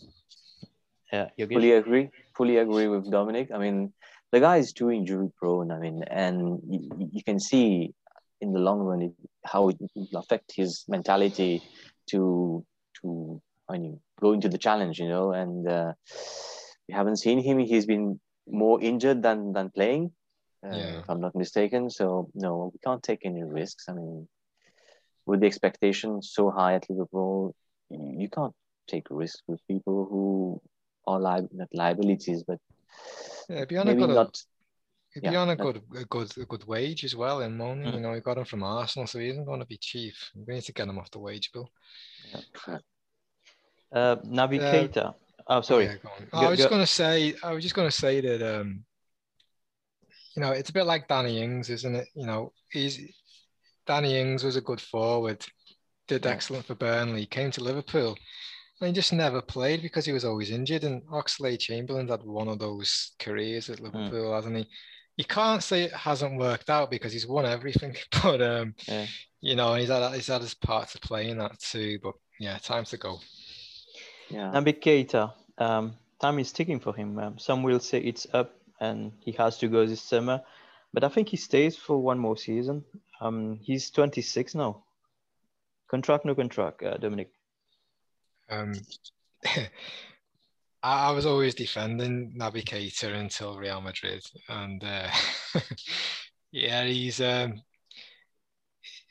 Yeah, 1.11 1.29
you 1.37 1.47
Fully 1.47 1.73
agree. 1.73 2.09
Fully 2.35 2.57
agree 2.57 2.87
with 2.87 3.11
Dominic. 3.11 3.49
I 3.53 3.57
mean, 3.57 3.93
the 4.31 4.39
guy 4.39 4.57
is 4.57 4.71
too 4.71 4.89
injury 4.91 5.29
prone. 5.37 5.71
I 5.71 5.77
mean, 5.77 6.03
and 6.03 6.59
you, 6.69 7.09
you 7.11 7.23
can 7.23 7.39
see 7.39 7.93
in 8.39 8.53
the 8.53 8.59
long 8.59 8.79
run 8.79 9.13
how 9.45 9.69
it 9.69 9.77
will 9.95 10.07
affect 10.15 10.53
his 10.55 10.85
mentality 10.87 11.61
to 12.11 12.63
to 13.01 13.41
I 13.69 13.73
mean, 13.77 13.99
go 14.19 14.31
into 14.33 14.47
the 14.49 14.57
challenge. 14.57 14.99
You 14.99 15.09
know, 15.09 15.31
and 15.33 15.67
uh, 15.67 15.93
we 16.91 16.95
haven't 16.97 17.17
seen 17.17 17.39
him. 17.39 17.57
He's 17.59 17.85
been 17.85 18.19
more 18.47 18.81
injured 18.81 19.23
than 19.23 19.53
than 19.53 19.69
playing. 19.77 20.11
Uh, 20.65 20.75
Yeah. 20.77 20.99
If 20.99 21.09
I'm 21.09 21.21
not 21.21 21.35
mistaken. 21.35 21.89
So 21.89 22.05
no, 22.35 22.51
we 22.73 22.79
can't 22.85 23.03
take 23.09 23.21
any 23.25 23.43
risks. 23.43 23.83
I 23.89 23.93
mean, 23.93 24.27
with 25.25 25.39
the 25.41 25.47
expectations 25.47 26.31
so 26.37 26.51
high 26.51 26.73
at 26.75 26.89
Liverpool, 26.89 27.55
you 28.23 28.29
can't 28.37 28.55
take 28.87 29.07
risks 29.09 29.41
with 29.47 29.59
people 29.71 29.97
who 30.11 30.61
are 31.07 31.19
li- 31.27 31.49
not 31.59 31.69
liabilities, 31.73 32.43
but 32.49 32.59
Yeah, 33.49 33.65
be 33.65 33.77
on 33.77 33.87
a 33.87 33.91
maybe 33.91 34.05
good, 34.05 34.15
not. 34.15 34.33
he'd 35.13 35.23
be 35.23 35.29
yeah, 35.29 35.41
on 35.43 35.49
a 35.49 35.55
good, 35.55 35.77
a 36.03 36.05
good, 36.05 36.29
a 36.63 36.65
wage 36.67 37.03
as 37.09 37.15
well 37.15 37.37
in 37.45 37.57
money. 37.57 37.85
Mm. 37.85 37.93
You 37.93 37.99
know, 38.01 38.13
he 38.13 38.21
got 38.21 38.37
him 38.37 38.45
from 38.45 38.63
Arsenal, 38.63 39.07
so 39.07 39.19
he 39.19 39.29
isn't 39.29 39.45
going 39.51 39.61
to 39.61 39.71
be 39.73 39.77
cheap. 39.77 40.15
We 40.35 40.53
need 40.53 40.63
to 40.69 40.73
get 40.73 40.87
him 40.89 40.99
off 40.99 41.11
the 41.11 41.19
wage 41.27 41.47
bill. 41.53 41.69
Uh, 43.93 44.15
Naby 44.23 44.57
Uh, 44.61 44.71
Keita. 44.71 45.05
Oh, 45.47 45.61
sorry. 45.61 45.85
Yeah, 45.85 45.95
go 46.03 46.09
on. 46.09 46.27
Go- 46.31 46.37
I 46.47 46.49
was 46.49 46.57
just 46.59 46.69
going 46.69 46.81
to 46.81 46.87
say, 46.87 47.35
I 47.43 47.53
was 47.53 47.63
just 47.63 47.75
going 47.75 47.87
to 47.87 47.95
say 47.95 48.21
that, 48.21 48.41
um, 48.59 48.83
you 50.35 50.41
know, 50.41 50.51
it's 50.51 50.69
a 50.69 50.73
bit 50.73 50.85
like 50.85 51.07
Danny 51.07 51.41
Ings, 51.41 51.69
isn't 51.69 51.95
it? 51.95 52.07
You 52.15 52.25
know, 52.25 52.53
he's 52.71 52.99
Danny 53.85 54.17
Ings 54.19 54.43
was 54.43 54.55
a 54.55 54.61
good 54.61 54.79
forward, 54.81 55.45
did 56.07 56.25
Yeah. 56.25 56.31
excellent 56.31 56.65
for 56.65 56.75
Burnley, 56.75 57.25
came 57.25 57.51
to 57.51 57.63
Liverpool, 57.63 58.15
and 58.79 58.87
he 58.87 58.93
just 58.93 59.13
never 59.13 59.41
played 59.41 59.81
because 59.81 60.05
he 60.05 60.13
was 60.13 60.25
always 60.25 60.51
injured. 60.51 60.83
And 60.83 61.01
Oxlade 61.07 61.59
Chamberlain 61.59 62.07
had 62.07 62.23
one 62.23 62.47
of 62.47 62.59
those 62.59 63.11
careers 63.19 63.69
at 63.69 63.79
Liverpool, 63.81 64.33
hasn't 64.33 64.57
he? 64.57 64.67
You 65.17 65.25
can't 65.25 65.61
say 65.61 65.83
it 65.83 65.93
hasn't 65.93 66.39
worked 66.39 66.69
out 66.69 66.89
because 66.89 67.11
he's 67.13 67.27
won 67.27 67.45
everything, 67.45 67.95
but 68.23 68.41
um, 68.41 68.75
Yeah. 68.87 69.05
you 69.41 69.55
know, 69.55 69.75
he's 69.75 69.89
had 69.89 70.13
he's 70.13 70.27
had 70.27 70.41
his 70.41 70.53
part 70.53 70.89
to 70.89 70.99
play 70.99 71.29
in 71.29 71.37
that 71.39 71.59
too. 71.59 71.99
But 72.01 72.13
yeah, 72.39 72.57
time 72.57 72.85
to 72.85 72.97
go. 72.97 73.19
Yeah, 74.31 74.51
Naby 74.53 74.79
Keita. 74.79 75.33
Um, 75.57 75.93
time 76.19 76.39
is 76.39 76.51
ticking 76.51 76.79
for 76.79 76.95
him. 76.95 77.19
Um, 77.19 77.37
some 77.37 77.63
will 77.63 77.79
say 77.79 77.99
it's 77.99 78.27
up 78.33 78.55
and 78.79 79.11
he 79.19 79.31
has 79.33 79.57
to 79.57 79.67
go 79.67 79.85
this 79.85 80.01
summer, 80.01 80.41
but 80.93 81.03
I 81.03 81.09
think 81.09 81.29
he 81.29 81.37
stays 81.37 81.75
for 81.75 81.97
one 81.97 82.17
more 82.17 82.37
season. 82.37 82.83
Um, 83.19 83.59
he's 83.61 83.89
26 83.91 84.55
now. 84.55 84.83
Contract, 85.89 86.25
no 86.25 86.33
contract, 86.33 86.81
uh, 86.81 86.97
Dominic. 86.97 87.31
Um, 88.49 88.73
I, 90.83 91.09
I 91.09 91.11
was 91.11 91.25
always 91.25 91.53
defending 91.53 92.33
Naby 92.37 92.63
Keita 92.63 93.13
until 93.13 93.57
Real 93.57 93.81
Madrid, 93.81 94.23
and 94.47 94.83
uh, 94.83 95.09
yeah, 96.51 96.85
he's 96.85 97.19
um, 97.21 97.61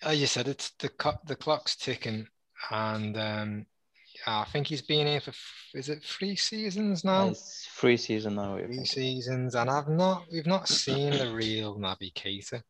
like 0.05 0.19
you 0.19 0.27
said, 0.27 0.49
it's 0.49 0.71
the 0.79 0.89
co- 0.89 1.21
the 1.27 1.37
clock's 1.37 1.77
ticking, 1.77 2.27
and 2.71 3.17
um, 3.17 3.67
I 4.27 4.45
think 4.45 4.67
he's 4.67 4.83
been 4.83 5.07
here 5.07 5.21
for 5.21 5.33
is 5.75 5.89
it 5.89 6.03
three 6.03 6.37
seasons 6.37 7.05
now? 7.05 7.29
It's 7.29 7.67
free 7.67 7.97
season 7.97 8.35
now. 8.35 8.59
Three 8.59 8.85
seasons, 8.85 9.55
and 9.55 9.71
I've 9.71 9.89
not 9.89 10.25
we've 10.33 10.47
not 10.47 10.69
seen 10.69 11.11
the 11.11 11.33
real 11.33 11.77
Naby 11.77 12.13
Keita. 12.15 12.63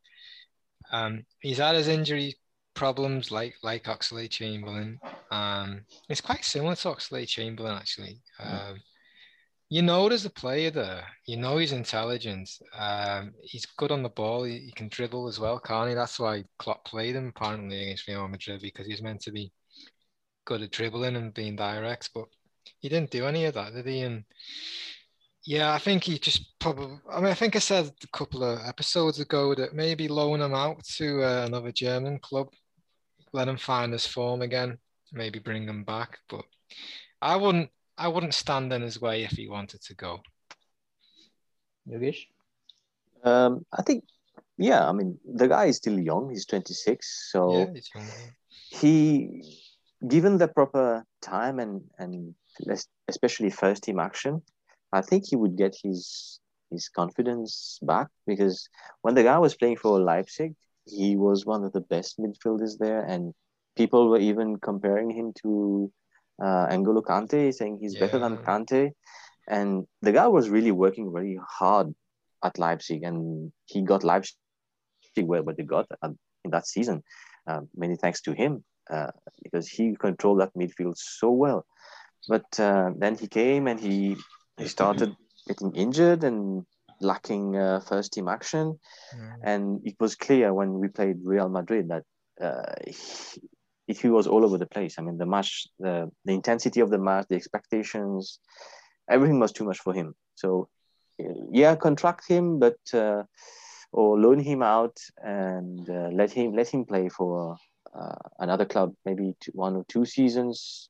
Um, 0.93 1.25
he's 1.41 1.59
had 1.59 1.77
his 1.77 1.89
injury 1.89 2.35
problems 2.75 3.31
like 3.31 3.55
like 3.63 3.85
Oxlade 3.85 4.31
Chamberlain, 4.31 4.99
Um, 5.31 5.83
it's 6.09 6.21
quite 6.21 6.45
similar 6.45 6.77
to 6.77 6.89
Oxlade 6.89 7.29
Chamberlain 7.29 7.77
actually. 7.77 8.21
Um, 8.39 8.81
you 9.69 9.83
know, 9.83 10.09
there's 10.09 10.25
a 10.25 10.31
player 10.31 10.71
there. 10.71 11.05
You 11.27 11.37
know, 11.37 11.59
he's 11.59 11.73
intelligent. 11.73 12.51
Um, 12.77 13.35
he's 13.43 13.67
good 13.67 13.93
on 13.93 14.03
the 14.03 14.09
ball. 14.09 14.43
He, 14.45 14.59
he, 14.59 14.73
can 14.73 14.89
dribble 14.89 15.29
as 15.29 15.39
well, 15.39 15.61
can't 15.61 15.91
he? 15.91 15.95
That's 15.95 16.19
why 16.19 16.45
Klopp 16.59 16.85
played 16.85 17.15
him 17.15 17.29
apparently 17.35 17.83
against 17.83 18.09
Real 18.09 18.27
Madrid 18.27 18.61
because 18.63 18.87
he's 18.87 19.03
meant 19.03 19.21
to 19.23 19.31
be 19.31 19.53
good 20.51 20.63
at 20.63 20.73
dribbling 20.73 21.15
and 21.15 21.33
being 21.33 21.55
direct, 21.55 22.11
but 22.13 22.27
he 22.81 22.89
didn't 22.89 23.13
do 23.13 23.25
any 23.25 23.45
of 23.45 23.55
that, 23.55 23.73
did 23.73 23.87
he? 23.87 24.01
And 24.01 24.25
yeah, 25.45 25.73
I 25.73 25.79
think 25.79 26.03
he 26.03 26.19
just 26.19 26.59
probably. 26.59 26.99
I 27.09 27.21
mean, 27.21 27.31
I 27.31 27.35
think 27.35 27.55
I 27.55 27.61
said 27.61 27.93
a 28.03 28.17
couple 28.19 28.43
of 28.43 28.59
episodes 28.67 29.21
ago 29.21 29.55
that 29.55 29.75
maybe 29.75 30.09
loan 30.09 30.41
him 30.41 30.53
out 30.53 30.83
to 30.97 31.23
uh, 31.23 31.47
another 31.47 31.71
German 31.71 32.19
club, 32.19 32.49
let 33.33 33.47
him 33.47 33.59
find 33.59 33.93
his 33.93 34.07
form 34.07 34.43
again, 34.43 34.79
maybe 35.13 35.39
bring 35.39 35.69
him 35.69 35.85
back. 35.85 36.19
But 36.29 36.45
I 37.23 37.37
wouldn't. 37.37 37.71
I 37.97 38.09
wouldn't 38.09 38.35
stand 38.35 38.73
in 38.73 38.83
his 38.83 39.01
way 39.01 39.23
if 39.23 39.33
he 39.33 39.47
wanted 39.47 39.83
to 39.83 39.95
go. 39.95 40.21
Yogesh? 41.89 42.27
Um, 43.23 43.67
I 43.71 43.83
think, 43.83 44.05
yeah. 44.57 44.89
I 44.89 44.93
mean, 44.93 45.19
the 45.25 45.47
guy 45.47 45.67
is 45.67 45.77
still 45.77 45.99
young. 45.99 46.31
He's 46.31 46.47
26, 46.47 47.31
so 47.31 47.53
yeah, 47.53 47.67
he's 47.75 47.91
young. 47.95 48.07
he, 48.71 49.61
given 50.09 50.39
the 50.39 50.49
proper 50.49 51.05
time 51.21 51.59
and 51.59 51.83
and 51.99 52.35
especially 53.09 53.51
first 53.51 53.85
team 53.85 53.99
action, 53.99 54.43
I 54.93 55.01
think 55.03 55.25
he 55.27 55.37
would 55.37 55.57
get 55.57 55.77
his 55.83 56.41
his 56.71 56.89
confidence 56.89 57.79
back 57.83 58.09
because 58.27 58.69
when 59.03 59.15
the 59.15 59.23
guy 59.23 59.39
was 59.39 59.57
playing 59.57 59.77
for 59.77 60.01
Leipzig, 60.01 60.55
he 60.87 61.17
was 61.17 61.45
one 61.45 61.65
of 61.65 61.73
the 61.73 61.81
best 61.81 62.19
midfielders 62.19 62.79
there, 62.79 63.03
and 63.03 63.35
people 63.77 64.09
were 64.09 64.19
even 64.19 64.57
comparing 64.59 65.11
him 65.11 65.33
to 65.43 65.93
uh, 66.43 66.67
N'Golo 66.69 67.03
Kante, 67.03 67.53
saying 67.53 67.79
he's 67.81 67.95
yeah. 67.95 68.01
better 68.01 68.19
than 68.19 68.39
Kante. 68.39 68.93
And 69.49 69.87
the 70.01 70.13
guy 70.13 70.29
was 70.29 70.49
really 70.49 70.71
working 70.71 71.13
very 71.13 71.39
hard 71.49 71.93
at 72.45 72.59
Leipzig, 72.59 73.03
and 73.03 73.53
he 73.67 73.83
got 73.83 74.05
Leipzig 74.05 74.37
where 75.17 75.43
what 75.43 75.57
they 75.57 75.65
got 75.65 75.87
in 76.03 76.51
that 76.51 76.67
season. 76.67 77.03
Uh, 77.47 77.61
many 77.75 77.97
thanks 77.97 78.21
to 78.23 78.33
him 78.33 78.63
uh, 78.91 79.11
because 79.43 79.69
he 79.69 79.95
controlled 79.97 80.41
that 80.41 80.55
midfield 80.55 80.97
so 80.97 81.31
well. 81.31 81.67
But 82.29 82.49
uh, 82.59 82.91
then 82.97 83.17
he 83.17 83.27
came 83.27 83.67
and 83.67 83.81
he 83.81 84.17
he 84.59 84.69
started 84.69 85.17
getting 85.49 85.75
injured 85.75 86.23
and 86.25 86.65
lacking 87.01 87.57
uh, 87.57 87.81
first 87.81 88.13
team 88.13 88.29
action, 88.29 88.79
mm. 89.17 89.35
and 89.43 89.81
it 89.85 89.97
was 89.99 90.15
clear 90.17 90.53
when 90.53 90.75
we 90.75 90.89
played 90.89 91.17
Real 91.25 91.49
Madrid 91.49 91.89
that 91.89 92.05
uh, 92.41 92.75
he, 92.87 93.95
he 93.95 94.09
was 94.09 94.27
all 94.27 94.45
over 94.45 94.59
the 94.59 94.67
place. 94.67 94.97
I 94.99 95.03
mean, 95.03 95.17
the 95.17 95.27
match, 95.27 95.67
the, 95.79 96.11
the 96.25 96.33
intensity 96.33 96.81
of 96.81 96.91
the 96.91 96.99
match, 96.99 97.27
the 97.29 97.37
expectations, 97.37 98.39
everything 99.11 99.41
was 99.41 99.53
too 99.53 99.65
much 99.65 99.79
for 99.79 99.95
him. 99.95 100.15
So, 100.35 100.69
yeah, 101.51 101.75
contract 101.77 102.29
him, 102.29 102.59
but 102.59 102.79
uh, 102.93 103.23
or 103.93 104.19
loan 104.19 104.39
him 104.39 104.63
out 104.63 104.97
and 105.23 105.89
uh, 105.89 106.09
let 106.13 106.31
him 106.33 106.53
let 106.55 106.69
him 106.69 106.85
play 106.85 107.09
for 107.09 107.57
uh, 107.99 108.15
another 108.39 108.65
club, 108.65 108.95
maybe 109.05 109.35
two, 109.41 109.53
one 109.55 109.77
or 109.77 109.85
two 109.89 110.05
seasons, 110.05 110.89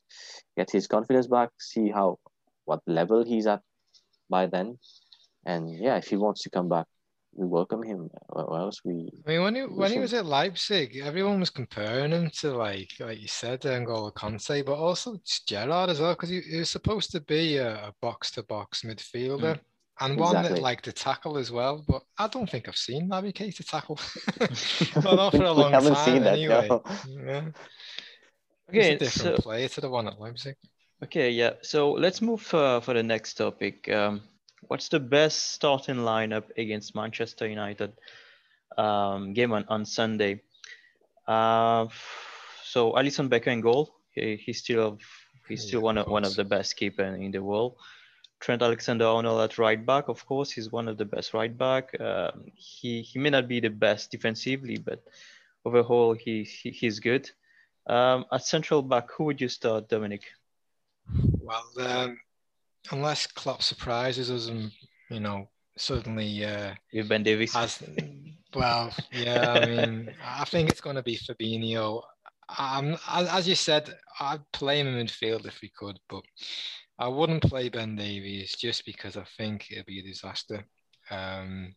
get 0.57 0.71
his 0.71 0.87
confidence 0.87 1.27
back, 1.27 1.51
see 1.59 1.91
how 1.91 2.19
what 2.65 2.81
level 2.87 3.25
he's 3.25 3.47
at 3.47 3.63
by 4.29 4.47
then, 4.47 4.79
and 5.47 5.71
yeah, 5.71 5.97
if 5.97 6.09
he 6.09 6.17
wants 6.17 6.43
to 6.43 6.51
come 6.51 6.69
back, 6.69 6.87
we 7.33 7.47
welcome 7.47 7.83
him. 7.83 8.09
Or 8.29 8.59
else 8.59 8.81
we. 8.85 9.09
I 9.27 9.31
mean, 9.31 9.43
when 9.43 9.55
he 9.55 9.63
when 9.63 9.93
he 9.93 9.99
was 9.99 10.15
at 10.15 10.27
Leipzig, 10.27 10.97
everyone 10.97 11.41
was 11.41 11.51
comparing 11.51 12.13
him 12.13 12.31
to 12.41 12.57
like 12.57 12.91
like 12.99 13.21
you 13.21 13.29
said, 13.29 13.63
N'Golo 13.63 14.13
Kante, 14.13 14.65
but 14.65 14.75
also 14.75 15.17
Gerrard 15.47 15.91
as 15.91 16.01
well, 16.01 16.15
because 16.15 16.29
he, 16.29 16.41
he, 16.41 16.59
was 16.59 16.71
supposed 16.71 17.11
to 17.13 17.21
be 17.21 17.57
a 17.57 17.93
box 18.01 18.31
to 18.33 18.43
box 18.43 18.83
midfielder. 18.83 19.57
Mm. 19.57 19.61
And 20.01 20.17
one 20.17 20.37
exactly. 20.37 20.55
that 20.55 20.63
liked 20.63 20.85
to 20.85 20.93
tackle 20.93 21.37
as 21.37 21.51
well, 21.51 21.85
but 21.87 22.03
I 22.19 22.27
don't 22.29 22.49
think 22.49 22.69
I've 22.69 22.77
seen 22.77 23.11
Naby 23.11 23.35
Keita 23.35 23.69
tackle. 23.69 23.99
well, 25.05 25.17
not 25.17 25.33
for 25.33 25.45
a 25.45 25.53
long 25.53 25.73
haven't 25.73 25.95
time 25.95 26.05
seen 26.05 26.23
that, 26.25 26.39
anyway. 26.39 26.69
No. 26.69 26.83
Yeah. 27.07 27.43
Okay, 28.71 28.93
it's 28.93 29.03
a 29.03 29.05
different 29.05 29.37
so, 29.37 29.43
player 29.43 29.69
to 29.69 29.81
the 29.81 29.91
one 29.91 30.07
at 30.07 30.19
Leipzig. 30.19 30.57
Okay, 31.03 31.31
yeah. 31.31 31.53
So 31.63 31.93
let's 31.93 32.23
move 32.23 32.53
uh, 32.55 32.81
for 32.81 32.95
the 32.95 33.03
next 33.03 33.35
topic. 33.35 33.91
Um, 33.91 34.23
what's 34.69 34.89
the 34.89 35.01
best 35.01 35.53
starting 35.53 35.97
lineup 35.97 36.45
against 36.57 36.95
Manchester 36.95 37.47
United 37.49 37.93
um, 38.79 39.35
game 39.35 39.53
on, 39.53 39.65
on 39.69 39.85
Sunday? 39.85 40.41
Uh, 41.27 41.89
so 42.65 42.93
Alisson 42.93 43.29
Becker 43.29 43.51
in 43.51 43.61
goal. 43.61 43.91
He, 44.13 44.37
he's 44.37 44.59
still 44.59 44.99
he's 45.49 45.67
still 45.67 45.81
yeah, 45.81 45.85
one 45.85 45.99
of, 45.99 46.07
of 46.07 46.13
one 46.13 46.25
of 46.25 46.35
the 46.37 46.45
best 46.45 46.77
keeper 46.77 47.03
in 47.03 47.31
the 47.31 47.43
world. 47.43 47.77
Trent 48.41 48.63
Alexander-Arnold 48.63 49.41
at 49.43 49.59
right 49.59 49.85
back, 49.85 50.09
of 50.09 50.25
course, 50.27 50.51
he's 50.51 50.73
one 50.73 50.89
of 50.89 50.97
the 50.97 51.05
best 51.05 51.35
right 51.35 51.57
back. 51.57 51.99
Um, 52.01 52.45
he 52.55 53.03
he 53.03 53.19
may 53.19 53.31
not 53.31 53.47
be 53.47 53.61
the 53.61 53.69
best 53.69 54.11
defensively, 54.11 54.79
but 54.79 55.03
overall 55.65 56.15
he, 56.15 56.45
he 56.45 56.71
he's 56.71 57.01
good. 57.01 57.31
Um, 57.87 58.25
at 58.33 58.45
central 58.45 58.83
back, 58.83 59.11
who 59.13 59.25
would 59.25 59.41
you 59.41 59.49
start, 59.49 59.89
Dominic? 59.89 60.23
Well, 61.41 61.65
um, 61.81 62.19
unless 62.91 63.27
Klopp 63.27 63.63
surprises 63.63 64.31
us 64.31 64.49
and 64.49 64.71
you 65.11 65.21
know 65.21 65.49
suddenly 65.77 66.45
uh, 66.45 66.75
with 66.93 67.09
Ben 67.09 67.23
Davies 67.23 67.55
has, 67.55 67.83
well, 68.55 68.95
yeah, 69.13 69.53
I 69.53 69.67
mean, 69.67 70.15
I 70.25 70.45
think 70.45 70.71
it's 70.71 70.81
going 70.81 70.97
to 70.97 71.03
be 71.03 71.17
Fabinho. 71.17 72.03
Um, 72.59 72.97
as 73.09 73.47
you 73.47 73.55
said, 73.55 73.95
I'd 74.19 74.51
play 74.53 74.81
him 74.81 74.89
in 74.89 75.07
midfield 75.07 75.47
if 75.47 75.61
we 75.63 75.69
could, 75.69 76.01
but 76.09 76.23
I 77.01 77.09
wouldn't 77.09 77.43
play 77.43 77.71
Ben 77.71 77.97
Davies 77.97 78.55
just 78.57 78.85
because 78.85 79.17
I 79.17 79.25
think 79.39 79.71
it'd 79.71 79.87
be 79.87 80.01
a 80.01 80.03
disaster. 80.03 80.67
Um, 81.11 81.75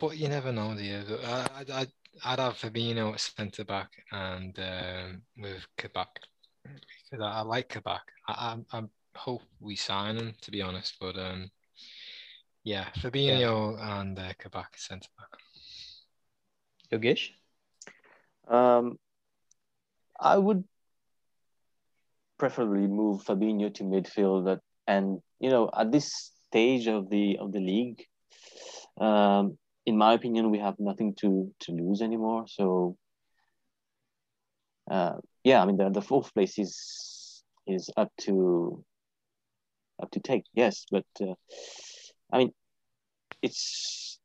but 0.00 0.16
you 0.16 0.28
never 0.28 0.50
know, 0.50 0.74
dear. 0.74 1.04
I'd, 1.22 1.70
I'd, 1.70 1.92
I'd 2.24 2.38
have 2.38 2.54
Fabinho 2.54 3.12
at 3.12 3.20
centre 3.20 3.66
back 3.66 3.90
and 4.10 4.58
um, 4.58 5.22
with 5.36 5.66
Kabak 5.76 6.20
because 6.64 7.22
I, 7.22 7.40
I 7.40 7.40
like 7.42 7.68
Kabak. 7.68 8.00
I, 8.26 8.56
I, 8.72 8.78
I, 8.78 8.82
hope 9.14 9.42
we 9.60 9.76
sign 9.76 10.16
him 10.16 10.32
to 10.40 10.50
be 10.50 10.62
honest, 10.62 10.96
but 10.98 11.18
um, 11.18 11.50
yeah, 12.64 12.86
Fabinho 12.96 13.76
yeah. 13.76 14.00
and 14.00 14.18
uh, 14.18 14.32
Kabak 14.38 14.78
centre 14.78 15.10
back. 15.18 15.38
Yogesh, 16.90 17.28
um, 18.48 18.98
I 20.18 20.38
would 20.38 20.64
preferably 22.42 22.88
move 22.88 23.22
Fabinho 23.22 23.72
to 23.72 23.84
midfield, 23.84 24.44
but, 24.44 24.58
and 24.88 25.20
you 25.38 25.48
know 25.48 25.70
at 25.78 25.92
this 25.92 26.32
stage 26.48 26.88
of 26.88 27.08
the 27.08 27.38
of 27.38 27.52
the 27.52 27.60
league, 27.60 28.02
um, 29.00 29.56
in 29.86 29.96
my 29.96 30.14
opinion, 30.14 30.50
we 30.50 30.58
have 30.58 30.74
nothing 30.80 31.14
to 31.20 31.54
to 31.60 31.70
lose 31.70 32.02
anymore. 32.02 32.46
So 32.48 32.96
uh, 34.90 35.18
yeah, 35.44 35.62
I 35.62 35.66
mean 35.66 35.76
the, 35.76 35.90
the 35.90 36.02
fourth 36.02 36.34
place 36.34 36.58
is 36.58 36.74
is 37.64 37.90
up 37.96 38.10
to 38.22 38.84
up 40.02 40.10
to 40.10 40.20
take. 40.20 40.44
Yes, 40.52 40.84
but 40.90 41.06
uh, 41.20 41.34
I 42.32 42.38
mean 42.38 42.52
it's 43.40 44.18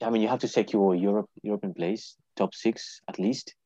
I 0.00 0.10
mean 0.10 0.22
you 0.22 0.28
have 0.28 0.44
to 0.46 0.48
secure 0.60 0.94
Europe 0.94 1.30
European 1.42 1.74
place, 1.74 2.14
top 2.36 2.54
six 2.54 3.00
at 3.08 3.18
least. 3.18 3.56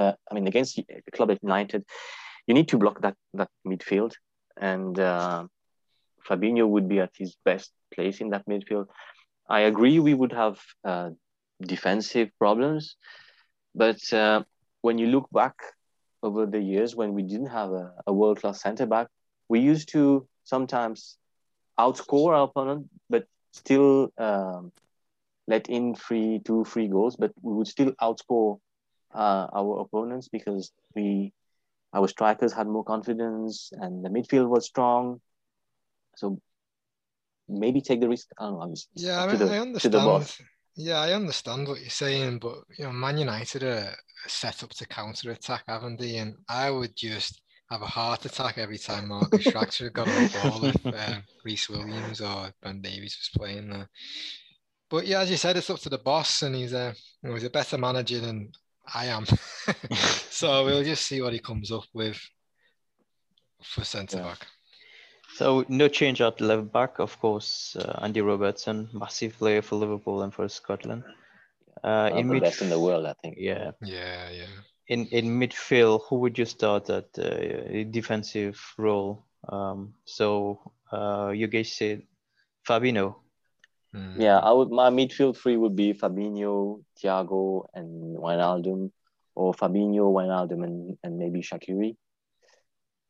Uh, 0.00 0.14
I 0.30 0.34
mean 0.34 0.46
against 0.46 0.76
the 0.76 1.12
club 1.12 1.30
United, 1.42 1.84
you 2.46 2.54
need 2.54 2.68
to 2.68 2.78
block 2.82 2.96
that 3.02 3.16
that 3.34 3.50
midfield, 3.70 4.12
and 4.56 4.98
uh, 4.98 5.44
Fabinho 6.26 6.66
would 6.72 6.88
be 6.88 7.00
at 7.00 7.12
his 7.22 7.36
best 7.44 7.70
place 7.94 8.20
in 8.20 8.30
that 8.30 8.46
midfield. 8.46 8.86
I 9.48 9.60
agree 9.72 9.98
we 9.98 10.14
would 10.20 10.32
have 10.32 10.56
uh, 10.84 11.10
defensive 11.74 12.28
problems, 12.38 12.96
but 13.74 14.00
uh, 14.12 14.42
when 14.80 14.96
you 14.98 15.08
look 15.08 15.28
back 15.30 15.56
over 16.22 16.46
the 16.46 16.60
years 16.60 16.94
when 16.94 17.12
we 17.14 17.22
didn't 17.22 17.52
have 17.60 17.70
a, 17.72 17.92
a 18.06 18.12
world 18.12 18.40
class 18.40 18.62
center 18.62 18.86
back, 18.86 19.08
we 19.48 19.60
used 19.60 19.88
to 19.90 20.26
sometimes 20.44 21.18
outscore 21.78 22.32
our 22.36 22.44
opponent, 22.44 22.88
but 23.08 23.24
still 23.52 24.12
um, 24.18 24.72
let 25.46 25.68
in 25.68 25.94
three, 25.94 26.40
two, 26.44 26.64
three 26.64 26.88
goals, 26.88 27.16
but 27.16 27.32
we 27.42 27.52
would 27.54 27.66
still 27.66 27.92
outscore 28.00 28.58
uh, 29.14 29.46
our 29.52 29.80
opponents 29.80 30.28
because 30.28 30.72
we, 30.94 31.32
our 31.92 32.08
strikers 32.08 32.52
had 32.52 32.66
more 32.66 32.84
confidence 32.84 33.72
and 33.72 34.04
the 34.04 34.08
midfield 34.08 34.48
was 34.48 34.66
strong. 34.66 35.20
So 36.16 36.40
maybe 37.48 37.80
take 37.80 38.00
the 38.00 38.08
risk. 38.08 38.28
I 38.38 38.44
don't 38.44 38.58
know. 38.58 38.74
yeah, 38.94 39.22
I, 39.22 39.26
mean, 39.26 39.38
the, 39.38 39.52
I 39.52 39.58
understand. 39.58 40.36
Yeah, 40.76 41.00
I 41.00 41.12
understand 41.12 41.68
what 41.68 41.80
you're 41.80 41.90
saying, 41.90 42.38
but 42.38 42.58
you 42.78 42.84
know, 42.84 42.92
Man 42.92 43.18
United 43.18 43.62
are 43.62 43.94
set 44.26 44.62
up 44.62 44.70
to 44.70 44.86
counter 44.86 45.32
attack, 45.32 45.64
haven't 45.66 45.98
they? 46.00 46.16
And 46.16 46.36
I 46.48 46.70
would 46.70 46.96
just 46.96 47.42
have 47.70 47.82
a 47.82 47.86
heart 47.86 48.24
attack 48.24 48.58
every 48.58 48.78
time 48.78 49.08
Marcus 49.08 49.46
Rashford 49.46 49.92
got 49.92 50.08
on 50.08 50.14
the 50.14 50.38
ball 50.42 50.64
if 50.64 50.86
um, 50.86 51.22
Rhys 51.44 51.68
Williams 51.68 52.20
or 52.20 52.52
Ben 52.62 52.80
Davies 52.80 53.16
was 53.20 53.30
playing 53.36 53.70
there. 53.70 53.88
But 54.88 55.06
yeah, 55.06 55.20
as 55.20 55.30
you 55.30 55.36
said, 55.36 55.56
it's 55.56 55.70
up 55.70 55.78
to 55.80 55.88
the 55.88 55.98
boss, 55.98 56.42
and 56.42 56.54
he's 56.54 56.72
a 56.72 56.94
you 57.22 57.28
know, 57.28 57.34
he's 57.34 57.44
a 57.44 57.50
better 57.50 57.78
manager 57.78 58.18
than 58.18 58.50
I 58.94 59.06
am. 59.06 59.24
so 60.30 60.64
we'll 60.64 60.84
just 60.84 61.06
see 61.06 61.20
what 61.22 61.32
he 61.32 61.38
comes 61.38 61.70
up 61.70 61.84
with 61.94 62.18
for 63.62 63.84
centre 63.84 64.18
Yeah. 64.18 64.22
back. 64.24 64.46
So 65.36 65.64
no 65.68 65.88
change 65.88 66.20
at 66.20 66.40
left 66.40 66.72
back, 66.72 66.98
of 66.98 67.18
course. 67.20 67.76
Uh, 67.76 67.98
Andy 68.02 68.20
Robertson, 68.20 68.88
massive 68.92 69.36
player 69.38 69.62
for 69.62 69.76
Liverpool 69.76 70.22
and 70.22 70.34
for 70.34 70.48
Scotland. 70.48 71.04
Uh, 71.84 72.10
One 72.10 72.20
in 72.20 72.28
the 72.28 72.34
mid, 72.34 72.42
best 72.42 72.62
in 72.62 72.68
the 72.70 72.78
world, 72.80 73.06
I 73.06 73.14
think. 73.22 73.36
yeah, 73.38 73.70
Yeah, 73.80 74.30
yeah. 74.30 74.46
in 74.88 75.06
in 75.06 75.38
midfield, 75.40 76.02
who 76.08 76.16
would 76.16 76.36
you 76.38 76.44
start 76.44 76.90
at 76.90 77.06
uh, 77.18 77.84
defensive 77.90 78.60
role? 78.76 79.24
Um, 79.48 79.94
so 80.04 80.72
uh, 80.92 81.30
you 81.34 81.46
guys 81.46 81.72
said 81.72 82.02
Fabinho. 82.68 83.14
Mm. 83.94 84.20
Yeah, 84.20 84.38
I 84.38 84.52
would. 84.52 84.70
My 84.70 84.90
midfield 84.90 85.36
three 85.36 85.56
would 85.56 85.74
be 85.74 85.94
Fabinho, 85.94 86.82
Thiago, 87.02 87.66
and 87.74 88.16
Wijnaldum, 88.16 88.90
or 89.34 89.52
Fabinho, 89.52 90.12
Wijnaldum, 90.12 90.64
and, 90.64 90.98
and 91.02 91.18
maybe 91.18 91.42
Shaqiri. 91.42 91.96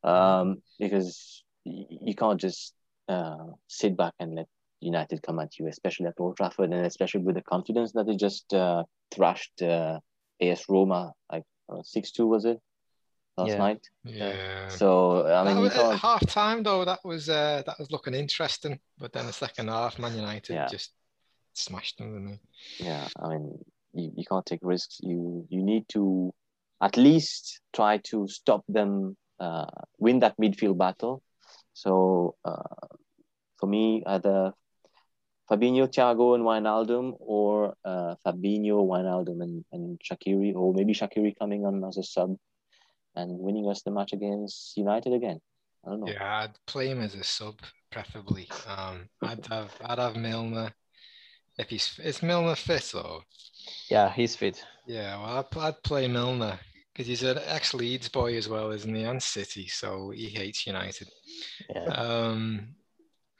Um, 0.02 0.62
because 0.78 1.44
you 1.64 2.14
can't 2.14 2.40
just 2.40 2.74
uh, 3.08 3.36
sit 3.68 3.96
back 3.96 4.14
and 4.18 4.36
let 4.36 4.46
United 4.80 5.22
come 5.22 5.38
at 5.38 5.58
you, 5.58 5.68
especially 5.68 6.06
at 6.06 6.14
Old 6.18 6.38
Trafford, 6.38 6.72
and 6.72 6.86
especially 6.86 7.22
with 7.22 7.34
the 7.34 7.42
confidence 7.42 7.92
that 7.92 8.06
they 8.06 8.16
just 8.16 8.52
uh, 8.54 8.84
thrashed 9.10 9.60
uh, 9.60 9.98
AS 10.40 10.64
Roma 10.68 11.12
like 11.30 11.44
six 11.84 12.10
two 12.10 12.26
was 12.26 12.44
it 12.44 12.58
last 13.40 13.48
Yeah. 13.50 13.66
night? 13.66 13.82
Yeah. 14.04 14.68
So 14.80 14.88
I 15.26 15.44
mean, 15.44 15.54
That 15.54 15.56
you 15.56 15.64
was- 15.66 15.76
at 15.76 15.82
can't. 15.82 16.00
half 16.08 16.22
time 16.26 16.58
though, 16.62 16.84
that 16.90 17.00
was 17.10 17.22
uh, 17.28 17.62
that 17.66 17.76
was 17.80 17.88
looking 17.94 18.14
interesting. 18.24 18.74
But 19.02 19.12
then 19.14 19.26
the 19.26 19.32
second 19.44 19.66
half, 19.68 19.98
Man 19.98 20.14
United 20.24 20.54
Yeah. 20.54 20.68
just 20.76 20.90
smashed 21.54 21.98
them, 21.98 22.08
didn't 22.12 22.28
they? 22.30 22.40
Yeah, 22.88 23.06
I 23.22 23.24
mean, 23.30 23.44
you, 23.98 24.06
you 24.18 24.24
can't 24.30 24.46
take 24.50 24.60
risks. 24.74 24.94
You 25.10 25.46
you 25.54 25.62
need 25.72 25.84
to 25.96 26.32
at 26.88 26.96
least 26.96 27.60
try 27.78 27.92
to 28.10 28.16
stop 28.28 28.62
them, 28.76 29.16
uh, 29.44 29.66
win 29.98 30.18
that 30.20 30.34
midfield 30.38 30.78
battle. 30.78 31.14
So 31.82 31.92
uh, 32.50 32.74
for 33.58 33.66
me, 33.74 34.02
either 34.14 34.52
Fabinho, 35.50 35.84
Thiago, 35.94 36.26
and 36.36 36.44
Wijnaldum, 36.44 37.06
or 37.18 37.74
uh, 37.84 38.14
Fabinho, 38.24 38.76
Wijnaldum, 38.90 39.38
and, 39.42 39.64
and 39.72 40.00
Shaqiri, 40.06 40.54
or 40.54 40.72
maybe 40.72 40.94
Shaqiri 40.94 41.32
coming 41.38 41.66
on 41.66 41.84
as 41.84 41.96
a 41.98 42.02
sub 42.04 42.36
and 43.20 43.38
winning 43.38 43.68
us 43.68 43.82
the 43.82 43.90
match 43.90 44.12
against 44.12 44.76
United 44.76 45.12
again. 45.12 45.40
I 45.84 45.90
don't 45.90 46.00
know. 46.00 46.06
Yeah, 46.08 46.40
I'd 46.40 46.54
play 46.66 46.88
him 46.88 47.00
as 47.00 47.14
a 47.14 47.24
sub, 47.24 47.60
preferably. 47.90 48.48
Um, 48.66 49.08
I'd 49.22 49.46
have 49.46 49.74
I'd 49.84 49.98
have 49.98 50.16
Milner 50.16 50.72
if 51.58 51.68
he's 51.70 51.98
is 52.02 52.22
Milner 52.22 52.54
fit 52.54 52.90
though. 52.92 53.22
Yeah, 53.88 54.12
he's 54.12 54.36
fit. 54.36 54.64
Yeah, 54.86 55.16
well, 55.18 55.38
I'd, 55.38 55.58
I'd 55.58 55.82
play 55.82 56.08
Milner 56.08 56.58
because 56.92 57.06
he's 57.06 57.22
an 57.22 57.38
ex 57.46 57.74
Leeds 57.74 58.08
boy 58.08 58.36
as 58.36 58.48
well, 58.48 58.70
isn't 58.72 58.94
he? 58.94 59.04
And 59.04 59.22
City, 59.22 59.68
so 59.68 60.10
he 60.10 60.28
hates 60.28 60.66
United. 60.66 61.08
Yeah. 61.74 61.84
Um, 61.84 62.74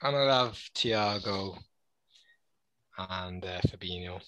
and 0.01 0.15
I'd 0.15 0.31
have 0.31 0.53
Thiago 0.75 1.57
and 2.97 3.45
uh, 3.45 3.59
Fabinho. 3.67 4.21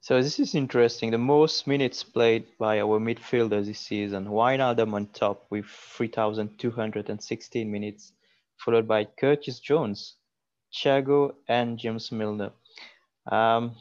So 0.00 0.22
this 0.22 0.38
is 0.38 0.54
interesting. 0.54 1.10
The 1.10 1.18
most 1.18 1.66
minutes 1.66 2.02
played 2.02 2.46
by 2.58 2.80
our 2.80 2.98
midfielders 3.00 3.66
this 3.66 3.80
season. 3.80 4.26
Wijnaldum 4.26 4.94
on 4.94 5.06
top 5.08 5.46
with 5.50 5.66
3,216 5.66 7.70
minutes, 7.70 8.12
followed 8.58 8.86
by 8.88 9.04
Curtis 9.04 9.58
Jones, 9.58 10.14
Thiago, 10.72 11.34
and 11.48 11.78
James 11.78 12.10
Milner. 12.12 12.52
Um, 13.30 13.72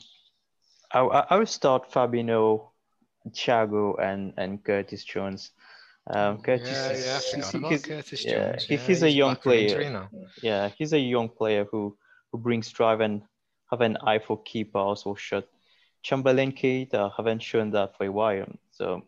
I, 0.91 0.99
I 0.99 1.37
will 1.37 1.45
start 1.45 1.91
Fabinho, 1.91 2.69
Thiago, 3.29 4.01
and, 4.01 4.33
and 4.37 4.63
Curtis 4.63 5.03
Jones. 5.03 5.51
Um, 6.09 6.41
Curtis, 6.41 6.69
yeah, 6.69 6.91
yeah, 6.91 7.19
he's- 7.19 7.51
he's- 7.51 7.85
Curtis 7.85 8.25
yeah, 8.25 8.51
Jones. 8.51 8.63
he- 8.65 8.77
he's 8.77 9.03
a 9.03 9.11
young 9.11 9.33
back 9.35 9.43
from 9.43 9.51
injury 9.53 9.83
player. 9.85 10.09
yeah, 10.41 10.69
he's 10.77 10.93
a 10.93 10.99
young 10.99 11.29
player 11.29 11.65
who 11.69 11.97
who 12.31 12.37
brings 12.37 12.69
drive 12.71 12.99
and 13.01 13.21
have 13.71 13.79
an 13.81 13.97
eye 14.05 14.19
for 14.19 14.41
key 14.43 14.63
pass 14.65 15.03
or 15.05 15.15
shot. 15.17 15.45
Chamberlain 16.03 16.51
Keita 16.51 17.11
haven't 17.15 17.41
shown 17.43 17.71
that 17.71 17.97
for 17.97 18.05
a 18.05 18.11
while. 18.11 18.47
So, 18.71 19.03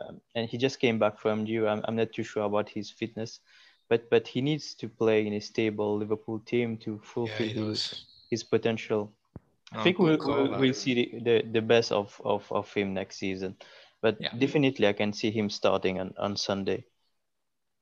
um, 0.00 0.20
and 0.34 0.48
he 0.48 0.58
just 0.58 0.78
came 0.80 0.98
back 0.98 1.18
from 1.18 1.46
you. 1.46 1.66
I'm, 1.66 1.82
I'm 1.86 1.96
not 1.96 2.12
too 2.12 2.22
sure 2.22 2.44
about 2.44 2.68
his 2.68 2.90
fitness, 2.90 3.40
but 3.88 4.08
but 4.10 4.28
he 4.28 4.40
needs 4.40 4.74
to 4.74 4.88
play 4.88 5.26
in 5.26 5.32
a 5.32 5.40
stable 5.40 5.96
Liverpool 5.98 6.40
team 6.40 6.76
to 6.78 7.00
fulfill 7.02 7.48
he 7.48 7.48
his, 7.54 8.04
his 8.30 8.44
potential. 8.44 9.12
I 9.72 9.82
think 9.82 9.98
we'll, 9.98 10.16
we'll, 10.18 10.58
we'll 10.58 10.72
see 10.72 10.94
the, 10.94 11.20
the, 11.20 11.42
the 11.52 11.60
best 11.60 11.92
of, 11.92 12.18
of, 12.24 12.50
of 12.50 12.72
him 12.72 12.94
next 12.94 13.16
season. 13.18 13.56
But 14.00 14.16
Yeah. 14.20 14.30
definitely, 14.38 14.86
I 14.88 14.94
can 14.94 15.12
see 15.12 15.30
him 15.30 15.50
starting 15.50 16.00
on, 16.00 16.14
on 16.18 16.36
Sunday. 16.36 16.84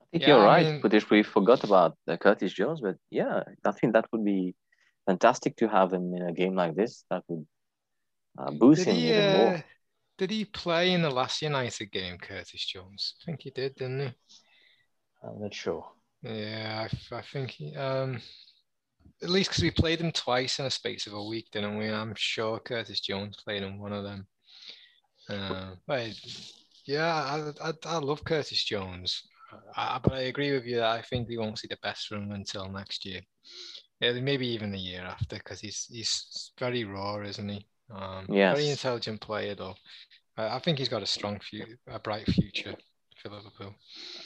I 0.01 0.05
think 0.11 0.23
Yeah, 0.23 0.29
you're 0.35 0.43
I 0.43 0.47
right, 0.47 0.67
mean- 0.67 0.81
Kutish. 0.83 1.09
We 1.11 1.23
forgot 1.23 1.63
about 1.63 1.97
uh, 2.09 2.17
Curtis 2.17 2.53
Jones, 2.53 2.81
but 2.81 2.97
yeah, 3.11 3.43
I 3.65 3.71
think 3.73 3.93
that 3.93 4.07
would 4.13 4.25
be 4.25 4.55
fantastic 5.07 5.57
to 5.59 5.69
have 5.69 5.93
him 5.93 6.13
in 6.15 6.23
a 6.23 6.33
game 6.33 6.57
like 6.57 6.75
this. 6.75 7.05
That 7.11 7.23
would 7.29 7.47
uh, 8.39 8.51
boost 8.51 8.85
Did 8.85 8.89
him 8.89 8.97
he, 8.97 9.09
even 9.11 9.25
uh, 9.25 9.61
did 10.19 10.31
he 10.31 10.45
play 10.45 10.93
in 10.93 11.03
the 11.03 11.11
last 11.11 11.43
United 11.43 11.93
game, 11.93 12.19
Curtis 12.19 12.65
Jones? 12.67 13.15
I 13.21 13.25
think 13.27 13.43
he 13.43 13.51
did, 13.51 13.75
didn't 13.75 14.01
he? 14.01 14.15
I'm 15.23 15.41
not 15.41 15.55
sure. 15.55 15.87
Yeah, 16.23 16.89
I 17.13 17.23
think 17.23 17.51
he, 17.51 17.75
um, 17.77 18.21
at 19.23 19.29
least 19.29 19.51
because 19.51 19.63
we 19.63 19.71
played 19.71 20.01
him 20.01 20.13
twice 20.13 20.59
in 20.59 20.67
a 20.67 20.71
space 20.71 21.07
of 21.07 21.13
a 21.13 21.25
week, 21.25 21.49
didn't 21.53 21.77
we? 21.77 21.89
I'm 21.89 22.15
sure 22.17 22.59
Curtis 22.59 23.01
Jones 23.01 23.37
played 23.45 23.63
in 23.63 23.79
one 23.79 23.93
of 23.93 24.05
them. 24.05 24.27
Uh, 25.29 25.75
but 25.87 26.13
yeah, 26.87 27.53
I, 27.61 27.69
I, 27.69 27.73
I 27.85 27.99
love 27.99 28.25
Curtis 28.25 28.65
Jones, 28.65 29.23
I, 29.77 29.99
but 30.03 30.15
I 30.15 30.21
agree 30.21 30.53
with 30.53 30.65
you 30.65 30.77
that 30.77 30.91
I 30.91 31.03
think 31.03 31.29
we 31.29 31.39
won't 31.39 31.59
see 31.59 31.69
the 31.69 31.79
best 31.83 32.07
from 32.07 32.25
him 32.25 32.33
until 32.33 32.71
next 32.71 33.05
year. 33.05 33.21
Yeah, 34.01 34.13
maybe 34.13 34.47
even 34.49 34.73
the 34.73 34.79
year 34.79 35.03
after, 35.03 35.37
because 35.37 35.61
he's 35.61 35.87
he's 35.91 36.53
very 36.59 36.85
raw, 36.85 37.21
isn't 37.21 37.49
he? 37.49 37.67
Um, 37.91 38.27
very 38.29 38.69
intelligent 38.71 39.21
player, 39.21 39.55
though. 39.55 39.75
I, 40.37 40.57
I 40.57 40.59
think 40.59 40.79
he's 40.79 40.89
got 40.89 41.03
a 41.03 41.07
strong 41.07 41.39
future, 41.39 41.79
a 41.87 41.99
bright 41.99 42.27
future 42.27 42.75
for 43.23 43.31
Liverpool. 43.31 43.75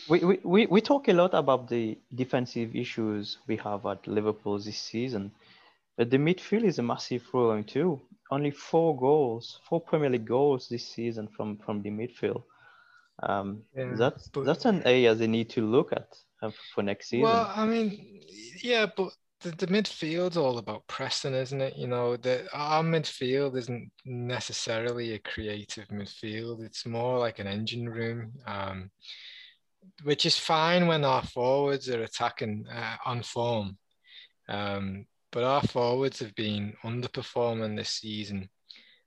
We, 0.09 0.20
we, 0.20 0.38
we, 0.42 0.66
we 0.66 0.81
talk 0.81 1.09
a 1.09 1.12
lot 1.12 1.35
about 1.35 1.68
the 1.68 1.99
defensive 2.14 2.75
issues 2.75 3.38
we 3.46 3.57
have 3.57 3.87
at 3.87 4.07
Liverpool 4.07 4.59
this 4.59 4.79
season, 4.79 5.31
but 5.96 6.11
the 6.11 6.16
midfield 6.16 6.64
is 6.64 6.79
a 6.79 6.83
massive 6.83 7.23
problem 7.31 7.64
too. 7.64 8.01
Only 8.31 8.51
four 8.53 8.96
goals, 8.99 9.61
four 9.68 9.81
Premier 9.81 10.09
League 10.11 10.27
goals 10.27 10.68
this 10.68 10.87
season 10.87 11.29
from, 11.37 11.59
from 11.59 11.83
the 11.83 11.90
midfield. 11.90 12.42
Um, 13.23 13.62
Yeah, 13.77 13.92
that's 13.96 14.29
but- 14.29 14.44
that's 14.44 14.64
an 14.64 14.83
area 14.85 15.14
they 15.14 15.27
need 15.27 15.51
to 15.51 15.61
look 15.61 15.92
at 15.92 16.09
uh, 16.42 16.51
for 16.75 16.83
next 16.83 17.09
season. 17.11 17.25
Well, 17.25 17.53
I 17.55 17.66
mean, 17.66 18.23
yeah, 18.62 18.87
but 18.96 19.12
the, 19.40 19.50
the 19.53 19.66
midfield's 19.66 20.37
all 20.37 20.59
about 20.59 20.87
pressing, 20.87 21.35
isn't 21.35 21.61
it? 21.61 21.76
You 21.76 21.87
know, 21.87 22.16
the 22.16 22.46
our 22.53 22.83
midfield 22.83 23.57
isn't 23.57 23.90
necessarily 24.05 25.14
a 25.14 25.18
creative 25.18 25.88
midfield. 25.88 26.62
It's 26.64 26.87
more 26.87 27.18
like 27.18 27.38
an 27.38 27.46
engine 27.46 27.88
room, 27.88 28.33
um, 28.46 28.90
which 30.03 30.26
is 30.26 30.38
fine 30.38 30.87
when 30.87 31.05
our 31.05 31.22
forwards 31.22 31.88
are 31.88 32.03
attacking 32.03 32.66
uh, 32.72 32.96
on 33.07 33.22
form. 33.22 33.79
Um, 34.48 35.07
but 35.33 35.44
our 35.44 35.62
forwards 35.62 36.18
have 36.18 36.35
been 36.35 36.74
underperforming 36.85 37.76
this 37.76 37.90
season. 37.90 38.48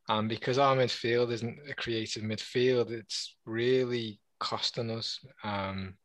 And 0.09 0.27
because 0.27 0.57
our 0.57 0.75
midfield 0.75 1.31
isn't 1.31 1.59
a 1.69 1.73
creative 1.75 2.23
midfield, 2.23 2.91
it's 2.91 3.35
really 3.45 4.19
costing 4.39 4.89
us. 4.91 5.19
Um, 5.43 5.95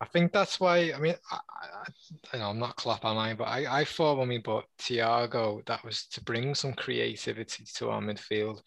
I 0.00 0.04
think 0.06 0.32
that's 0.32 0.60
why. 0.60 0.92
I 0.94 0.98
mean, 0.98 1.14
I, 1.30 1.38
I, 1.62 1.88
I 2.32 2.38
know 2.38 2.50
I'm 2.50 2.58
not 2.58 2.76
Klopp, 2.76 3.04
am 3.04 3.16
I? 3.16 3.34
But 3.34 3.48
I, 3.48 3.80
I 3.80 3.84
thought 3.84 4.18
when 4.18 4.28
we 4.28 4.38
bought 4.38 4.66
Thiago, 4.78 5.64
that 5.66 5.84
was 5.84 6.06
to 6.12 6.22
bring 6.22 6.54
some 6.54 6.74
creativity 6.74 7.64
to 7.76 7.90
our 7.90 8.02
midfield. 8.02 8.60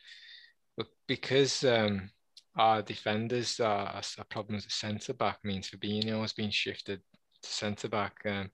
But 0.76 0.88
because 1.08 1.64
um, 1.64 2.10
our 2.58 2.82
defenders 2.82 3.60
are, 3.60 3.88
are 3.88 4.24
problems 4.30 4.66
at 4.66 4.72
centre 4.72 5.14
back, 5.14 5.38
means 5.44 5.70
Fabinho 5.70 6.22
has 6.22 6.34
been 6.34 6.52
shifted 6.52 7.02
to 7.44 7.50
centre 7.50 7.90
back. 7.90 8.16
Um, 8.26 8.50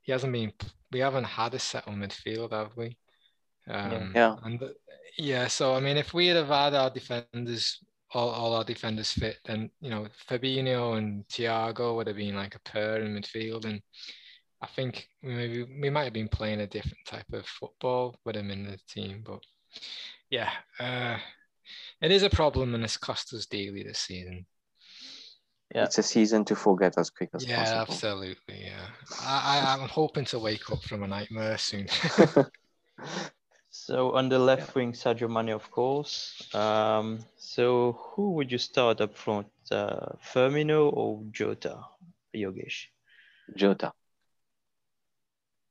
he 0.00 0.10
hasn't 0.10 0.32
been. 0.32 0.52
We 0.90 1.00
haven't 1.00 1.24
had 1.24 1.54
a 1.54 1.58
settled 1.58 1.96
midfield, 1.96 2.52
have 2.52 2.76
we? 2.76 2.96
Um, 3.68 4.12
Yeah. 4.14 4.36
And 4.42 4.62
yeah, 5.18 5.46
so 5.46 5.74
I 5.74 5.80
mean, 5.80 5.96
if 5.96 6.14
we 6.14 6.26
had 6.26 6.36
have 6.36 6.48
had 6.48 6.74
our 6.74 6.90
defenders 6.90 7.78
all, 8.14 8.30
all 8.30 8.54
our 8.54 8.64
defenders 8.64 9.12
fit, 9.12 9.38
then 9.44 9.70
you 9.80 9.90
know 9.90 10.06
Fabinho 10.28 10.96
and 10.96 11.26
Thiago 11.28 11.96
would 11.96 12.06
have 12.06 12.16
been 12.16 12.34
like 12.36 12.54
a 12.54 12.60
pair 12.60 13.00
in 13.00 13.14
midfield, 13.14 13.64
and 13.64 13.80
I 14.62 14.66
think 14.66 15.08
maybe 15.22 15.64
we 15.80 15.90
might 15.90 16.04
have 16.04 16.12
been 16.12 16.28
playing 16.28 16.60
a 16.60 16.66
different 16.66 17.04
type 17.06 17.30
of 17.32 17.46
football 17.46 18.16
with 18.24 18.36
him 18.36 18.50
in 18.50 18.64
the 18.64 18.78
team. 18.88 19.22
But 19.24 19.40
yeah, 20.30 20.50
uh, 20.80 21.18
it 22.00 22.10
is 22.10 22.22
a 22.22 22.30
problem, 22.30 22.74
and 22.74 22.84
it's 22.84 22.96
cost 22.96 23.32
us 23.34 23.46
dearly 23.46 23.82
this 23.82 23.98
season. 24.00 24.46
Yeah. 25.74 25.84
It's 25.84 25.98
a 25.98 26.02
season 26.02 26.44
to 26.46 26.56
forget 26.56 26.96
as 26.96 27.10
quick 27.10 27.28
as 27.34 27.44
Yeah, 27.44 27.58
possible. 27.58 27.82
absolutely. 27.82 28.64
Yeah, 28.64 28.86
I, 29.20 29.60
I 29.60 29.74
I'm 29.74 29.88
hoping 29.88 30.24
to 30.26 30.38
wake 30.38 30.70
up 30.72 30.82
from 30.82 31.02
a 31.02 31.06
nightmare 31.06 31.58
soon. 31.58 31.86
So 33.70 34.12
on 34.16 34.28
the 34.28 34.38
left 34.38 34.74
wing, 34.74 34.92
Sadio 34.92 35.28
Mane, 35.30 35.50
of 35.54 35.70
course. 35.70 36.54
Um, 36.54 37.20
so 37.36 37.92
who 37.92 38.32
would 38.32 38.50
you 38.50 38.58
start 38.58 39.00
up 39.00 39.16
front, 39.16 39.48
uh, 39.70 40.14
Firmino 40.22 40.92
or 40.92 41.22
Jota, 41.30 41.84
Yogesh? 42.34 42.86
Jota, 43.56 43.92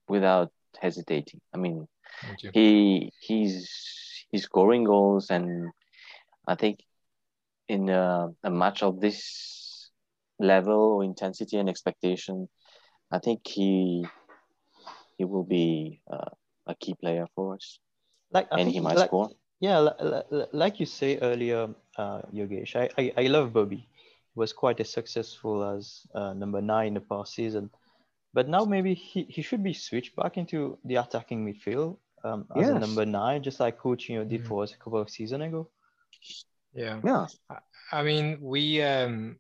without 0.08 0.52
hesitating. 0.80 1.42
I 1.54 1.58
mean, 1.58 1.88
he 2.54 3.12
he's 3.20 3.70
he's 4.32 4.44
scoring 4.44 4.84
goals, 4.84 5.30
and 5.30 5.72
I 6.48 6.56
think 6.56 6.80
in 7.68 7.90
a, 7.90 8.30
a 8.44 8.50
match 8.50 8.84
of 8.84 9.00
this 9.02 9.90
level, 10.40 11.02
intensity, 11.02 11.58
and 11.58 11.70
expectation, 11.70 12.48
I 13.12 13.20
think 13.20 13.46
he 13.48 14.06
he 15.18 15.26
will 15.26 15.44
be 15.44 16.02
uh, 16.12 16.30
a 16.66 16.76
key 16.76 16.94
player 16.94 17.28
for 17.36 17.56
us, 17.56 17.80
Like 18.32 18.48
I 18.52 18.60
and 18.60 18.66
think, 18.66 18.74
he 18.74 18.80
might 18.80 18.98
like, 18.98 19.10
score. 19.10 19.30
Yeah, 19.60 19.80
li- 19.80 20.22
li- 20.32 20.46
like 20.52 20.80
you 20.80 20.86
say 20.86 21.18
earlier, 21.20 21.70
uh, 21.98 22.22
Yogesh, 22.34 22.76
I, 22.76 22.90
I, 22.98 23.14
I 23.18 23.28
love 23.28 23.54
Bobby. 23.54 23.78
He 24.34 24.36
was 24.36 24.54
quite 24.54 24.80
as 24.80 24.90
successful 24.90 25.64
as 25.64 26.02
uh, 26.14 26.34
number 26.34 26.62
nine 26.62 26.88
in 26.90 26.94
the 26.94 27.02
past 27.02 27.34
season. 27.34 27.70
But 28.34 28.48
now 28.48 28.66
maybe 28.66 28.94
he, 28.94 29.24
he 29.24 29.42
should 29.42 29.64
be 29.64 29.74
switched 29.74 30.16
back 30.16 30.38
into 30.38 30.78
the 30.86 30.96
attacking 30.98 31.46
midfield 31.46 31.98
um, 32.24 32.46
as 32.56 32.70
a 32.70 32.78
number 32.78 33.06
nine, 33.06 33.42
just 33.42 33.60
like 33.60 33.80
Coutinho 33.80 34.28
did 34.30 34.44
Mm. 34.44 34.48
for 34.48 34.64
us 34.64 34.74
a 34.74 34.78
couple 34.78 35.00
of 35.00 35.10
seasons 35.10 35.44
ago. 35.44 35.70
Yeah. 36.74 37.00
Yeah, 37.04 37.26
I 37.92 38.04
mean, 38.04 38.38
we. 38.42 38.82
Um, 38.84 39.40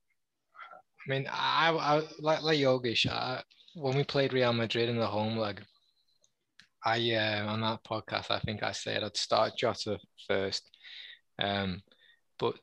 I 1.05 1.09
mean, 1.09 1.27
I, 1.31 1.69
I 1.71 2.01
like 2.19 2.41
like 2.41 2.57
Yogesh. 2.57 3.05
I, 3.07 3.43
when 3.75 3.95
we 3.95 4.03
played 4.03 4.33
Real 4.33 4.53
Madrid 4.53 4.89
in 4.89 4.97
the 4.97 5.05
home 5.05 5.37
leg, 5.37 5.61
I 6.87 7.15
uh, 7.15 7.45
on 7.47 7.61
that 7.61 7.83
podcast, 7.83 8.31
I 8.31 8.39
think 8.39 8.63
I 8.63 8.71
said 8.71 9.03
I'd 9.03 9.17
start 9.17 9.57
Jota 9.57 9.99
first, 10.25 10.69
um, 11.37 11.81
but 12.39 12.55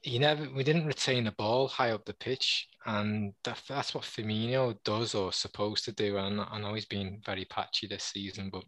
he 0.00 0.18
never. 0.18 0.48
We 0.54 0.64
didn't 0.64 0.86
retain 0.86 1.24
the 1.24 1.32
ball 1.32 1.68
high 1.68 1.90
up 1.90 2.06
the 2.06 2.14
pitch, 2.14 2.66
and 2.86 3.34
that, 3.44 3.60
that's 3.68 3.94
what 3.94 4.04
Firmino 4.04 4.74
does 4.84 5.14
or 5.14 5.32
supposed 5.32 5.84
to 5.84 5.92
do. 5.92 6.16
And 6.16 6.40
I 6.40 6.58
know 6.58 6.72
he's 6.72 6.86
been 6.86 7.20
very 7.26 7.44
patchy 7.44 7.86
this 7.86 8.04
season, 8.04 8.48
but 8.50 8.64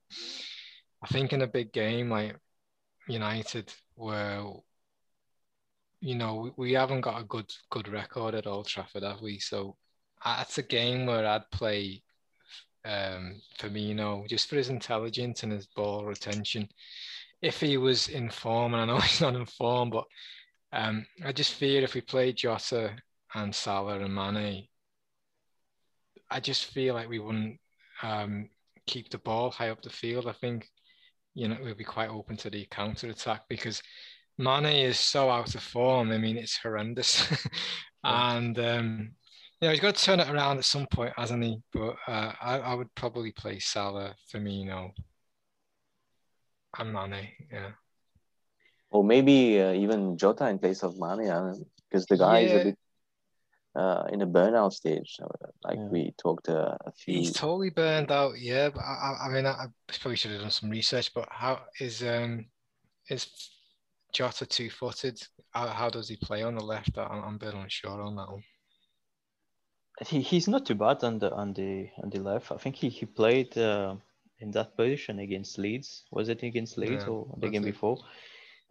I 1.03 1.07
think 1.07 1.33
in 1.33 1.43
a 1.43 1.47
big 1.47 1.73
game 1.73 2.11
like 2.11 2.37
United, 3.09 3.73
where 3.95 4.45
you 6.03 6.15
know, 6.15 6.37
we, 6.37 6.51
we 6.57 6.73
haven't 6.73 7.03
got 7.03 7.21
a 7.21 7.25
good 7.25 7.51
good 7.71 7.89
record 7.89 8.35
at 8.35 8.47
Old 8.47 8.67
Trafford, 8.67 9.03
have 9.03 9.23
we? 9.23 9.39
So 9.39 9.77
that's 10.23 10.59
a 10.59 10.63
game 10.63 11.07
where 11.07 11.27
I'd 11.27 11.51
play 11.51 12.03
um, 12.85 13.41
Firmino 13.59 14.27
just 14.29 14.49
for 14.49 14.57
his 14.57 14.69
intelligence 14.69 15.43
and 15.43 15.53
his 15.53 15.67
ball 15.67 16.05
retention. 16.05 16.69
If 17.43 17.61
he 17.61 17.77
was 17.77 18.09
in 18.09 18.31
form, 18.31 18.75
and 18.75 18.83
I 18.83 18.85
know 18.87 19.01
he's 19.01 19.21
not 19.21 19.37
in 19.37 19.47
form, 19.47 19.91
but 19.91 20.05
um, 20.73 21.07
I 21.25 21.33
just 21.33 21.55
fear 21.55 21.83
if 21.83 21.95
we 21.95 22.01
play 22.01 22.33
Jota 22.33 22.97
and 23.35 23.55
Salah 23.55 24.01
and 24.01 24.15
Mane, 24.15 24.69
I 26.31 26.41
just 26.41 26.67
feel 26.67 26.95
like 26.95 27.09
we 27.09 27.19
wouldn't 27.19 27.59
um, 28.03 28.49
keep 28.87 29.11
the 29.11 29.19
ball 29.19 29.51
high 29.51 29.71
up 29.71 29.83
the 29.83 29.91
field. 29.91 30.29
I 30.29 30.33
think, 30.33 30.69
you 31.35 31.49
know, 31.49 31.57
we'll 31.63 31.75
be 31.75 31.85
quite 31.85 32.11
open 32.11 32.37
to 32.39 32.51
the 32.51 32.67
counter 32.71 33.09
attack 33.09 33.43
because 33.49 33.83
Mane 34.39 34.87
is 34.87 34.99
so 34.99 35.29
out 35.29 35.55
of 35.55 35.63
form. 35.63 36.13
I 36.13 36.19
mean, 36.19 36.37
it's 36.37 36.57
horrendous. 36.57 37.27
and, 38.05 38.59
um, 38.59 39.11
you 39.61 39.69
know, 39.69 39.71
he's 39.73 39.81
got 39.81 39.95
to 39.95 40.05
turn 40.05 40.21
it 40.21 40.29
around 40.31 40.59
at 40.59 40.65
some 40.65 40.87
point, 40.87 41.13
hasn't 41.17 41.43
he? 41.45 41.59
But 41.73 41.97
uh, 42.09 42.33
I, 42.41 42.59
I 42.59 42.75
would 42.75 42.95
probably 42.95 43.33
play 43.33 43.59
Salah, 43.59 44.15
Firmino, 44.33 44.91
and 46.79 46.93
Mane. 46.93 47.29
Yeah. 47.53 47.71
or 48.91 49.05
maybe 49.05 49.61
uh, 49.61 49.73
even 49.73 50.17
Jota 50.17 50.49
in 50.49 50.59
place 50.59 50.83
of 50.83 50.97
Mane, 50.99 51.65
because 51.91 52.07
the 52.07 52.17
guy 52.17 52.41
is 52.41 52.53
a 52.53 52.65
bit 52.65 52.79
uh, 53.77 54.05
in 54.13 54.23
a 54.23 54.27
burnout 54.27 54.73
stage. 54.73 55.17
Like 55.65 55.77
Yeah. 55.77 55.89
we 55.89 56.13
talked 56.17 56.49
uh, 56.49 56.77
a 56.87 56.93
few. 56.93 57.15
He's 57.19 57.33
totally 57.33 57.71
burned 57.71 58.11
out, 58.11 58.39
yeah. 58.39 58.71
But 58.71 58.81
I, 58.83 58.95
I- 59.21 59.27
I 59.27 59.29
mean, 59.31 59.47
I, 59.47 59.51
I 59.51 59.67
probably 60.01 60.17
should 60.17 60.31
have 60.33 60.41
done 60.41 60.51
some 60.51 60.71
research. 60.71 61.13
But 61.15 61.29
how 61.31 61.61
is 61.81 62.03
um 62.03 62.47
is 63.09 63.29
Jota 64.15 64.47
two 64.47 64.71
footed? 64.71 65.21
How, 65.51 65.67
how 65.69 65.91
does 65.91 66.09
he 66.09 66.17
play 66.17 66.43
on 66.43 66.55
the 66.55 66.65
left? 66.65 66.97
I'm, 66.97 67.23
I'm 67.25 67.35
a 67.35 67.39
bit 67.39 67.55
unsure 67.55 68.01
on 68.01 68.17
that 68.17 68.31
one. 68.31 68.43
He, 70.07 70.21
he's 70.23 70.49
not 70.49 70.65
too 70.67 70.75
bad 70.75 71.05
on 71.05 71.19
the 71.19 71.31
on 71.33 71.53
the 71.53 71.91
on 72.03 72.11
the 72.11 72.21
left. 72.21 72.51
I 72.53 72.57
think 72.57 72.77
he, 72.77 72.89
he 72.89 73.05
played 73.07 73.57
uh, 73.59 73.97
in 74.39 74.51
that 74.53 74.77
position 74.77 75.19
against 75.19 75.59
Leeds. 75.59 76.05
Was 76.11 76.29
it 76.29 76.43
against 76.43 76.79
Leeds 76.79 77.05
Yeah, 77.05 77.11
or 77.11 77.27
the 77.39 77.49
game 77.51 77.63
it. 77.63 77.73
before? 77.73 77.99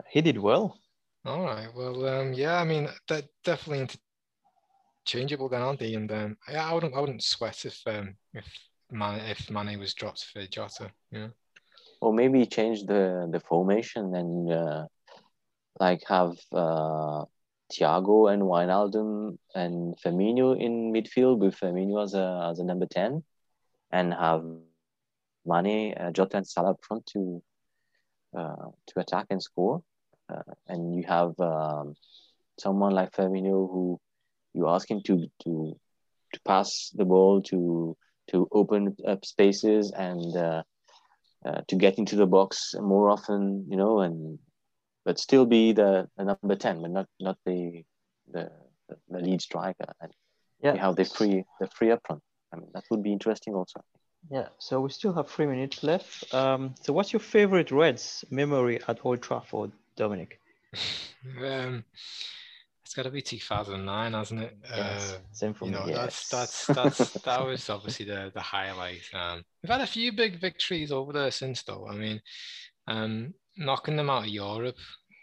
He 0.10 0.22
did 0.22 0.38
well. 0.38 0.80
All 1.26 1.44
right. 1.44 1.68
Well, 1.76 2.08
um, 2.08 2.34
yeah. 2.34 2.60
I 2.60 2.64
mean, 2.64 2.90
that 3.10 3.26
definitely 3.44 3.88
interchangeable 5.06 5.50
then, 5.50 5.62
aren't 5.62 5.80
they? 5.80 5.94
And 5.94 6.12
um, 6.12 6.38
yeah, 6.52 6.68
I 6.68 6.74
wouldn't 6.74 6.96
I 6.96 7.00
wouldn't 7.00 7.24
sweat 7.24 7.66
if 7.66 7.80
um 7.86 8.16
if 8.34 8.46
Mane 8.92 9.20
if 9.30 9.50
Mane 9.52 9.78
was 9.80 9.94
dropped 9.94 10.26
for 10.26 10.46
Jota. 10.48 10.92
Yeah. 11.12 11.28
or 12.02 12.14
maybe 12.14 12.46
change 12.46 12.86
the 12.86 13.28
the 13.32 13.40
formation 13.40 14.16
and 14.16 14.52
uh, 14.52 14.86
like 15.80 16.02
have 16.08 16.38
uh, 16.54 17.26
Thiago 17.72 18.32
and 18.32 18.44
Wijnaldum 18.44 19.38
and 19.56 19.96
Firmino 19.98 20.60
in 20.60 20.92
midfield 20.92 21.40
with 21.40 21.56
Firmino 21.56 22.04
as 22.04 22.14
a 22.14 22.50
as 22.52 22.60
a 22.60 22.64
number 22.64 22.86
ten, 22.86 23.24
and 23.92 24.14
have 24.14 24.44
Mane, 25.46 25.94
uh, 25.94 26.12
Jota, 26.12 26.38
and 26.38 26.48
Salah 26.48 26.72
up 26.72 26.80
front 26.82 27.06
to 27.08 27.42
uh, 28.38 28.70
to 28.88 29.00
attack 29.00 29.28
and 29.30 29.42
score, 29.42 29.82
uh, 30.30 30.54
and 30.68 30.96
you 30.96 31.04
have 31.08 31.40
um, 31.40 31.96
someone 32.60 32.94
like 32.94 33.12
Firmino 33.12 33.70
who 33.72 34.00
you 34.54 34.68
ask 34.68 34.90
him 34.90 35.02
to 35.04 35.28
to 35.44 35.80
to 36.34 36.40
pass 36.46 36.92
the 36.96 37.06
ball 37.06 37.42
to 37.44 37.96
to 38.32 38.48
open 38.52 38.96
up 39.08 39.26
spaces 39.26 39.92
and 39.92 40.38
uh, 40.38 40.64
uh, 41.46 41.62
to 41.68 41.76
get 41.76 41.98
into 41.98 42.16
the 42.16 42.28
box 42.28 42.76
more 42.80 43.10
often, 43.10 43.66
you 43.70 43.78
know, 43.78 44.02
and 44.02 44.38
but 45.06 45.20
still 45.20 45.46
be 45.46 45.74
the, 45.74 46.08
the 46.18 46.24
number 46.26 46.56
ten, 46.56 46.82
but 46.82 46.92
not 46.92 47.08
not 47.20 47.38
the 47.46 47.84
the, 48.32 48.52
the 49.10 49.20
lead 49.20 49.42
striker. 49.42 49.92
And 50.02 50.12
Yeah. 50.62 50.74
you 50.74 50.80
have 50.80 50.96
the 50.96 51.06
free 51.06 51.44
the 51.60 51.68
free 51.68 51.92
up 51.92 52.02
front. 52.06 52.22
I 52.54 52.58
mean, 52.58 52.70
that 52.74 52.84
would 52.90 53.04
be 53.04 53.12
interesting 53.14 53.54
also. 53.56 53.82
Yeah, 54.30 54.50
so 54.60 54.82
we 54.82 54.90
still 54.90 55.14
have 55.14 55.30
three 55.30 55.46
minutes 55.46 55.82
left. 55.84 56.34
Um, 56.34 56.76
so 56.82 56.92
what's 56.94 57.14
your 57.14 57.22
favorite 57.22 57.72
Reds 57.72 58.26
memory 58.30 58.80
at 58.88 59.00
Old 59.06 59.22
Trafford, 59.22 59.72
Dominic? 59.96 60.40
Um, 61.44 61.84
it's 62.84 62.94
got 62.94 63.04
to 63.04 63.10
be 63.12 63.22
2009, 63.22 64.14
hasn't 64.14 64.42
it? 64.42 64.58
Yes, 64.76 65.14
Uh, 65.14 65.18
same 65.32 65.54
for 65.54 65.66
you 65.66 65.72
me. 65.72 65.78
know, 65.78 65.86
yes. 65.88 66.28
that's 66.30 66.68
that's 66.68 66.98
that's 66.98 67.12
that 67.26 67.46
was 67.46 67.70
obviously 67.70 68.06
the 68.06 68.32
the 68.34 68.42
highlight. 68.42 69.02
Um, 69.14 69.44
we've 69.62 69.70
had 69.72 69.82
a 69.82 69.88
few 69.88 70.12
big 70.12 70.40
victories 70.40 70.92
over 70.92 71.14
there 71.14 71.30
since, 71.32 71.62
though. 71.64 71.88
I 71.88 71.96
mean, 71.96 72.22
um, 72.88 73.34
knocking 73.60 73.96
them 73.98 74.10
out 74.10 74.24
of 74.24 74.30
Europe 74.30 74.78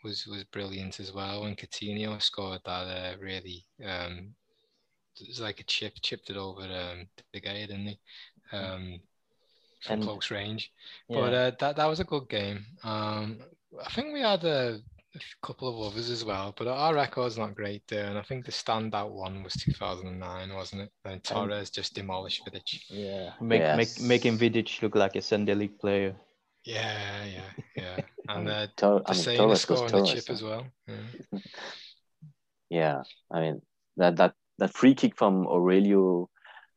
was 0.05 0.27
was 0.27 0.45
brilliant 0.45 1.01
as 1.01 1.13
well. 1.13 1.43
When 1.43 1.57
Coutinho 1.57 2.21
scored 2.23 2.61
that, 2.65 2.71
uh, 2.71 3.15
really, 3.21 3.65
um, 3.85 4.35
it 5.21 5.29
was 5.29 5.41
like 5.41 5.59
a 5.61 5.65
chip, 5.65 5.95
chipped 6.03 6.31
it 6.31 6.37
over 6.37 6.63
um, 6.63 7.09
the 7.33 7.41
guy, 7.41 7.61
didn't 7.67 7.87
he? 7.89 7.99
Um, 8.53 9.01
from 9.81 9.95
And- 9.95 10.03
close 10.05 10.31
range. 10.31 10.71
Yeah. 11.09 11.21
But 11.21 11.35
uh, 11.35 11.51
that 11.61 11.77
that 11.77 11.87
was 11.87 12.01
a 12.01 12.05
good 12.05 12.29
game. 12.29 12.65
Um, 12.85 13.39
I 13.85 13.91
think 13.91 14.13
we 14.13 14.21
had 14.21 14.45
a, 14.45 14.81
a 15.15 15.21
couple 15.47 15.69
of 15.69 15.93
others 15.93 16.09
as 16.11 16.25
well, 16.25 16.55
but 16.57 16.67
our 16.67 16.95
record's 16.95 17.37
not 17.39 17.55
great 17.55 17.83
there. 17.89 18.07
And 18.07 18.19
I 18.19 18.23
think 18.23 18.45
the 18.47 18.53
standout 18.53 19.11
one 19.11 19.43
was 19.43 19.55
2009, 19.55 20.55
wasn't 20.55 20.83
it? 20.83 20.93
And 21.05 21.23
Torres 21.25 21.71
just 21.71 21.95
demolished 21.95 22.43
Vidic. 22.47 22.81
yeah, 22.89 23.33
make, 23.41 23.61
Yes. 23.61 23.77
make 23.77 24.09
making 24.09 24.39
Vidic 24.39 24.81
look 24.83 24.95
like 24.95 25.17
a 25.17 25.23
Sunday 25.23 25.55
League 25.55 25.79
player. 25.79 26.15
Yeah, 26.65 27.25
yeah, 27.25 27.51
yeah. 27.77 27.97
And 28.29 28.45
mean, 28.45 28.55
uh, 28.55 28.67
Tor- 28.77 29.03
I 29.07 29.13
mean, 29.13 29.19
Hussein 29.19 29.37
Torres 29.39 29.51
was 29.51 29.61
scoring 29.63 29.85
the 29.87 29.91
Torres, 29.99 30.13
chip 30.13 30.25
huh? 30.27 30.33
as 30.33 30.43
well. 30.43 30.67
Yeah. 30.89 31.41
Yeah, 32.69 33.03
I 33.31 33.41
mean 33.41 33.63
that 33.97 34.17
that 34.17 34.35
that 34.59 34.75
free 34.75 34.95
kick 34.95 35.17
from 35.17 35.47
Aurelio. 35.47 36.29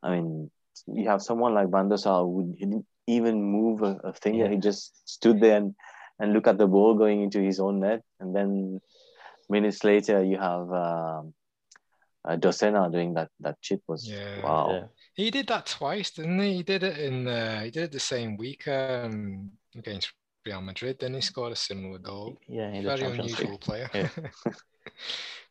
I 0.02 0.14
mean, 0.14 0.50
you 0.86 1.08
have 1.08 1.20
someone 1.22 1.52
like 1.52 1.68
Van 1.70 1.88
der 1.88 1.96
Sar 1.96 2.22
who 2.22 2.54
didn't 2.58 2.86
even 3.06 3.42
move 3.42 3.82
a, 3.82 3.98
a 4.04 4.12
finger. 4.12 4.44
Yeah. 4.44 4.50
He 4.50 4.58
just 4.58 5.08
stood 5.08 5.40
there 5.40 5.56
and, 5.56 5.74
and 6.20 6.32
look 6.32 6.46
at 6.46 6.58
the 6.58 6.68
ball 6.68 6.94
going 6.94 7.22
into 7.22 7.40
his 7.40 7.58
own 7.58 7.80
net, 7.80 8.02
and 8.20 8.34
then 8.34 8.80
minutes 9.48 9.82
later 9.82 10.22
you 10.22 10.38
have 10.38 10.70
um, 10.70 11.34
uh, 12.24 12.36
Dossena 12.36 12.90
doing 12.92 13.14
that. 13.14 13.30
That 13.40 13.60
chip 13.60 13.82
was 13.88 14.08
Yeah. 14.08 14.44
wow. 14.44 14.70
Yeah. 14.70 14.86
He 15.14 15.30
did 15.30 15.48
that 15.48 15.66
twice, 15.66 16.12
didn't 16.12 16.38
he? 16.38 16.54
He 16.58 16.62
did 16.62 16.84
it 16.84 16.98
in 16.98 17.26
uh, 17.26 17.62
he 17.62 17.70
did 17.70 17.82
it 17.84 17.92
the 17.92 18.00
same 18.00 18.36
week 18.36 18.68
um, 18.68 19.50
against 19.76 20.12
Real 20.46 20.60
Madrid. 20.60 20.96
Then 21.00 21.14
he 21.14 21.20
scored 21.20 21.52
a 21.52 21.56
similar 21.56 21.98
goal. 21.98 22.38
Yeah, 22.48 22.70
Very 22.82 23.02
unusual 23.02 23.50
League. 23.50 23.60
player. 23.60 23.90
Yeah. 23.94 24.08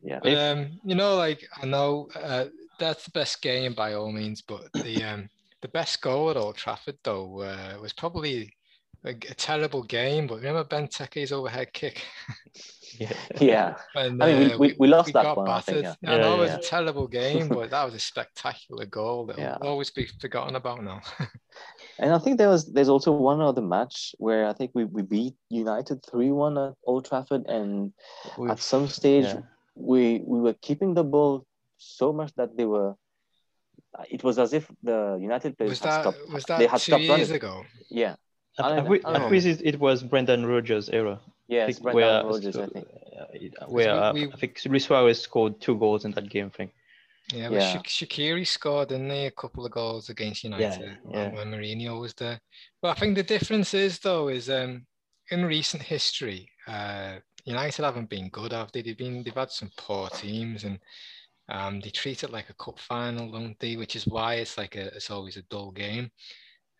Yeah. 0.02 0.20
But 0.24 0.38
um, 0.38 0.80
you 0.86 0.96
know, 0.96 1.18
like 1.18 1.46
I 1.62 1.66
know 1.66 2.08
uh, 2.16 2.46
that's 2.80 3.04
the 3.04 3.12
best 3.12 3.42
game 3.42 3.74
by 3.74 3.94
all 3.94 4.12
means, 4.12 4.42
but 4.42 4.72
the 4.74 5.04
um, 5.04 5.30
the 5.62 5.68
best 5.68 6.02
goal 6.02 6.30
at 6.30 6.38
Old 6.38 6.56
Trafford 6.56 6.98
though 7.04 7.42
uh, 7.42 7.78
was 7.82 7.92
probably 7.92 8.54
a, 9.06 9.10
a 9.10 9.16
terrible 9.16 9.84
game, 9.84 10.28
but 10.28 10.38
remember 10.38 10.64
Benteke's 10.64 11.32
overhead 11.32 11.74
kick? 11.74 12.06
yeah. 12.98 13.14
yeah. 13.42 13.76
And, 13.96 14.22
I 14.24 14.28
mean, 14.28 14.52
uh, 14.52 14.58
we, 14.58 14.70
we, 14.70 14.76
we 14.80 14.88
lost 14.88 15.14
that 15.14 15.24
got 15.24 15.38
one. 15.38 15.50
I 15.50 15.60
think, 15.62 15.82
battered. 15.84 15.98
yeah. 16.02 16.12
I 16.14 16.18
know 16.18 16.36
Yeah, 16.36 16.52
it 16.54 16.58
was 16.58 16.66
a 16.66 16.70
terrible 16.70 17.08
game, 17.08 17.48
but 17.50 17.70
that 17.72 17.84
was 17.84 17.94
a 17.94 18.00
spectacular 18.00 18.86
goal 18.86 19.26
that 19.28 19.38
will 19.38 19.68
always 19.68 19.90
be 19.90 20.08
forgotten 20.20 20.56
about 20.56 20.84
now. 20.84 21.02
And 22.02 22.14
I 22.14 22.20
think 22.20 22.38
there 22.38 22.50
was 22.50 22.72
there's 22.72 22.89
also 22.89 23.12
one 23.12 23.41
other 23.41 23.62
match 23.62 24.16
where 24.18 24.47
I 24.47 24.54
think 24.54 24.72
we, 24.74 24.86
we 24.86 25.02
beat 25.02 25.36
United 25.50 25.97
three 26.10 26.32
one 26.32 26.58
at 26.58 26.74
Old 26.86 27.06
Trafford, 27.06 27.45
and 27.47 27.91
We've- 28.38 28.52
at 28.52 28.60
some 28.60 28.88
stage 28.88 29.26
yeah. 29.26 29.41
we 29.76 30.22
we 30.26 30.39
were 30.39 30.54
keeping 30.68 30.93
the 30.93 31.04
ball 31.04 31.45
so 31.78 32.14
much 32.14 32.32
that 32.36 32.56
they 32.58 32.66
were. 32.66 32.95
It 34.10 34.24
was 34.24 34.38
as 34.39 34.54
if 34.54 34.70
the 34.84 35.18
United 35.20 35.58
players 35.58 35.72
was 35.72 35.80
had 35.80 35.89
that 35.91 36.02
stopped. 36.02 36.34
was 36.34 36.43
they 36.45 36.68
had 36.68 36.80
two 36.80 36.91
stopped 36.91 37.04
years 37.04 37.20
running. 37.30 37.36
ago? 37.36 37.66
Yeah, 37.89 38.16
At, 38.58 38.66
I 38.66 38.78
at, 38.78 38.86
don't- 38.86 39.06
I 39.06 39.14
don't 39.14 39.22
at 39.24 39.32
which 39.32 39.45
it, 39.45 39.62
it 39.72 39.80
was 39.80 40.04
Brendan 40.04 40.45
Rodgers 40.45 40.89
era. 40.89 41.20
yeah, 41.47 41.64
I 41.64 41.68
think 41.68 41.82
Brendan 41.82 41.95
where, 41.95 42.24
Rodgers, 42.32 42.56
I 42.58 42.68
think. 42.68 42.88
uh, 43.20 43.66
where 43.68 43.91
uh, 43.91 44.14
we- 44.14 44.32
I 44.32 44.36
think 44.38 44.52
Luis 44.66 44.86
Suarez 44.86 45.20
scored 45.20 45.60
two 45.60 45.76
goals 45.78 46.06
in 46.06 46.12
that 46.12 46.30
game. 46.30 46.52
I 46.54 46.58
think. 46.58 46.72
Yeah, 47.34 47.50
but 47.50 47.56
Yeah. 47.56 47.74
Sha- 47.74 48.06
Shaqiri 48.06 48.48
scored, 48.48 48.90
didn't 48.90 49.10
he, 49.10 49.26
a 49.26 49.32
couple 49.32 49.66
of 49.66 49.72
goals 49.72 50.10
against 50.10 50.44
United 50.44 50.98
yeah. 51.12 51.30
when 51.34 51.52
Mourinho 51.52 52.00
was 52.00 52.14
there. 52.16 52.40
But 52.82 52.98
I 52.98 53.00
think 53.00 53.16
the 53.16 53.24
difference 53.24 53.74
is, 53.74 54.00
though, 54.00 54.30
is 54.30 54.50
um, 54.50 54.86
in 55.30 55.46
recent 55.46 55.84
history, 55.84 56.50
uh, 56.68 57.20
United 57.46 57.84
haven't 57.84 58.10
been 58.10 58.30
good, 58.30 58.52
have 58.52 58.72
they? 58.72 58.82
They've 58.82 58.98
been 58.98 59.24
they've 59.24 59.34
had 59.34 59.52
some 59.52 59.72
poor 59.78 60.10
teams, 60.10 60.64
and 60.64 60.80
um, 61.50 61.80
they 61.80 61.90
treat 61.90 62.24
it 62.24 62.32
like 62.32 62.50
a 62.50 62.54
cup 62.56 62.80
final, 62.80 63.32
don't 63.32 63.60
they? 63.60 63.76
Which 63.76 63.96
is 63.96 64.06
why 64.08 64.36
it's 64.36 64.58
like 64.58 64.76
a 64.76 64.88
it's 64.96 65.10
always 65.10 65.38
a 65.38 65.44
dull 65.44 65.72
game. 65.72 66.12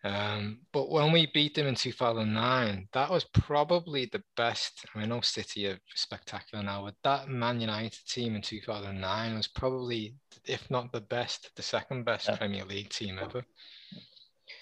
Um, 0.02 0.60
but 0.72 0.90
when 0.90 1.12
we 1.12 1.26
beat 1.34 1.54
them 1.54 1.66
in 1.66 1.74
2009, 1.74 2.88
that 2.92 3.10
was 3.10 3.24
probably 3.24 4.06
the 4.06 4.22
best. 4.36 4.86
I 4.94 4.98
mean, 4.98 5.10
know 5.10 5.20
City 5.20 5.66
are 5.66 5.78
spectacular 5.94 6.64
now, 6.64 6.84
but 6.86 6.94
that 7.04 7.28
Man 7.28 7.60
United 7.60 7.98
team 8.08 8.34
in 8.34 8.42
2009 8.42 9.36
was 9.36 9.48
probably, 9.48 10.14
if 10.46 10.70
not 10.70 10.90
the 10.92 11.02
best, 11.02 11.50
the 11.54 11.62
second 11.62 12.04
best 12.04 12.28
Yeah. 12.28 12.36
Premier 12.36 12.64
League 12.64 12.88
team 12.88 13.18
ever. 13.18 13.44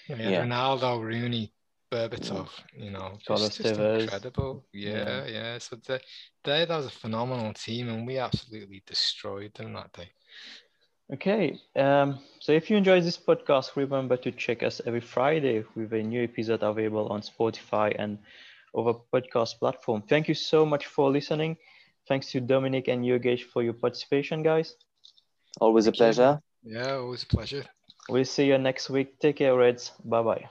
Yeah, 0.09 0.15
Yeah. 0.17 0.45
Ronaldo, 0.45 1.01
Rooney, 1.01 1.53
Berbatov, 1.91 2.49
you 2.75 2.91
know, 2.91 3.17
just, 3.25 3.57
just 3.57 3.75
Tevez. 3.77 4.01
incredible. 4.01 4.65
Yeah, 4.73 5.25
yeah. 5.25 5.57
So 5.57 5.77
they, 5.77 5.99
they, 6.43 6.65
that 6.65 6.77
was 6.77 6.85
a 6.87 6.91
phenomenal 6.91 7.53
team, 7.53 7.89
and 7.89 8.05
we 8.05 8.17
absolutely 8.17 8.83
destroyed 8.85 9.53
them 9.55 9.73
that 9.73 9.93
day. 9.93 10.11
Okay, 11.11 11.59
um, 11.75 12.19
so 12.39 12.51
if 12.51 12.69
you 12.69 12.77
enjoy 12.77 13.01
this 13.01 13.17
podcast, 13.17 13.75
remember 13.75 14.15
to 14.17 14.31
check 14.31 14.61
us 14.61 14.79
every 14.85 15.01
Friday 15.01 15.63
with 15.75 15.91
a 15.93 16.03
new 16.03 16.23
episode 16.23 16.61
available 16.61 17.07
on 17.07 17.21
Spotify 17.21 17.95
and 17.97 18.19
other 18.77 18.93
podcast 19.11 19.57
platform. 19.57 20.03
Thank 20.07 20.27
you 20.27 20.35
so 20.35 20.65
much 20.65 20.85
for 20.85 21.09
listening. 21.09 21.57
Thanks 22.07 22.31
to 22.31 22.39
Dominic 22.39 22.87
and 22.87 23.03
Yogesh 23.03 23.43
for 23.43 23.63
your 23.63 23.73
participation, 23.73 24.43
guys. 24.43 24.75
Always 25.59 25.87
a 25.87 25.91
Thank 25.91 25.97
you. 25.97 25.97
pleasure. 25.97 26.39
Yeah, 26.63 26.95
always 26.97 27.23
a 27.23 27.27
pleasure. 27.27 27.65
We'll 28.09 28.25
see 28.25 28.47
you 28.47 28.57
next 28.57 28.89
week. 28.89 29.19
Take 29.19 29.37
care, 29.37 29.55
Reds. 29.55 29.91
Bye 30.05 30.21
bye. 30.21 30.49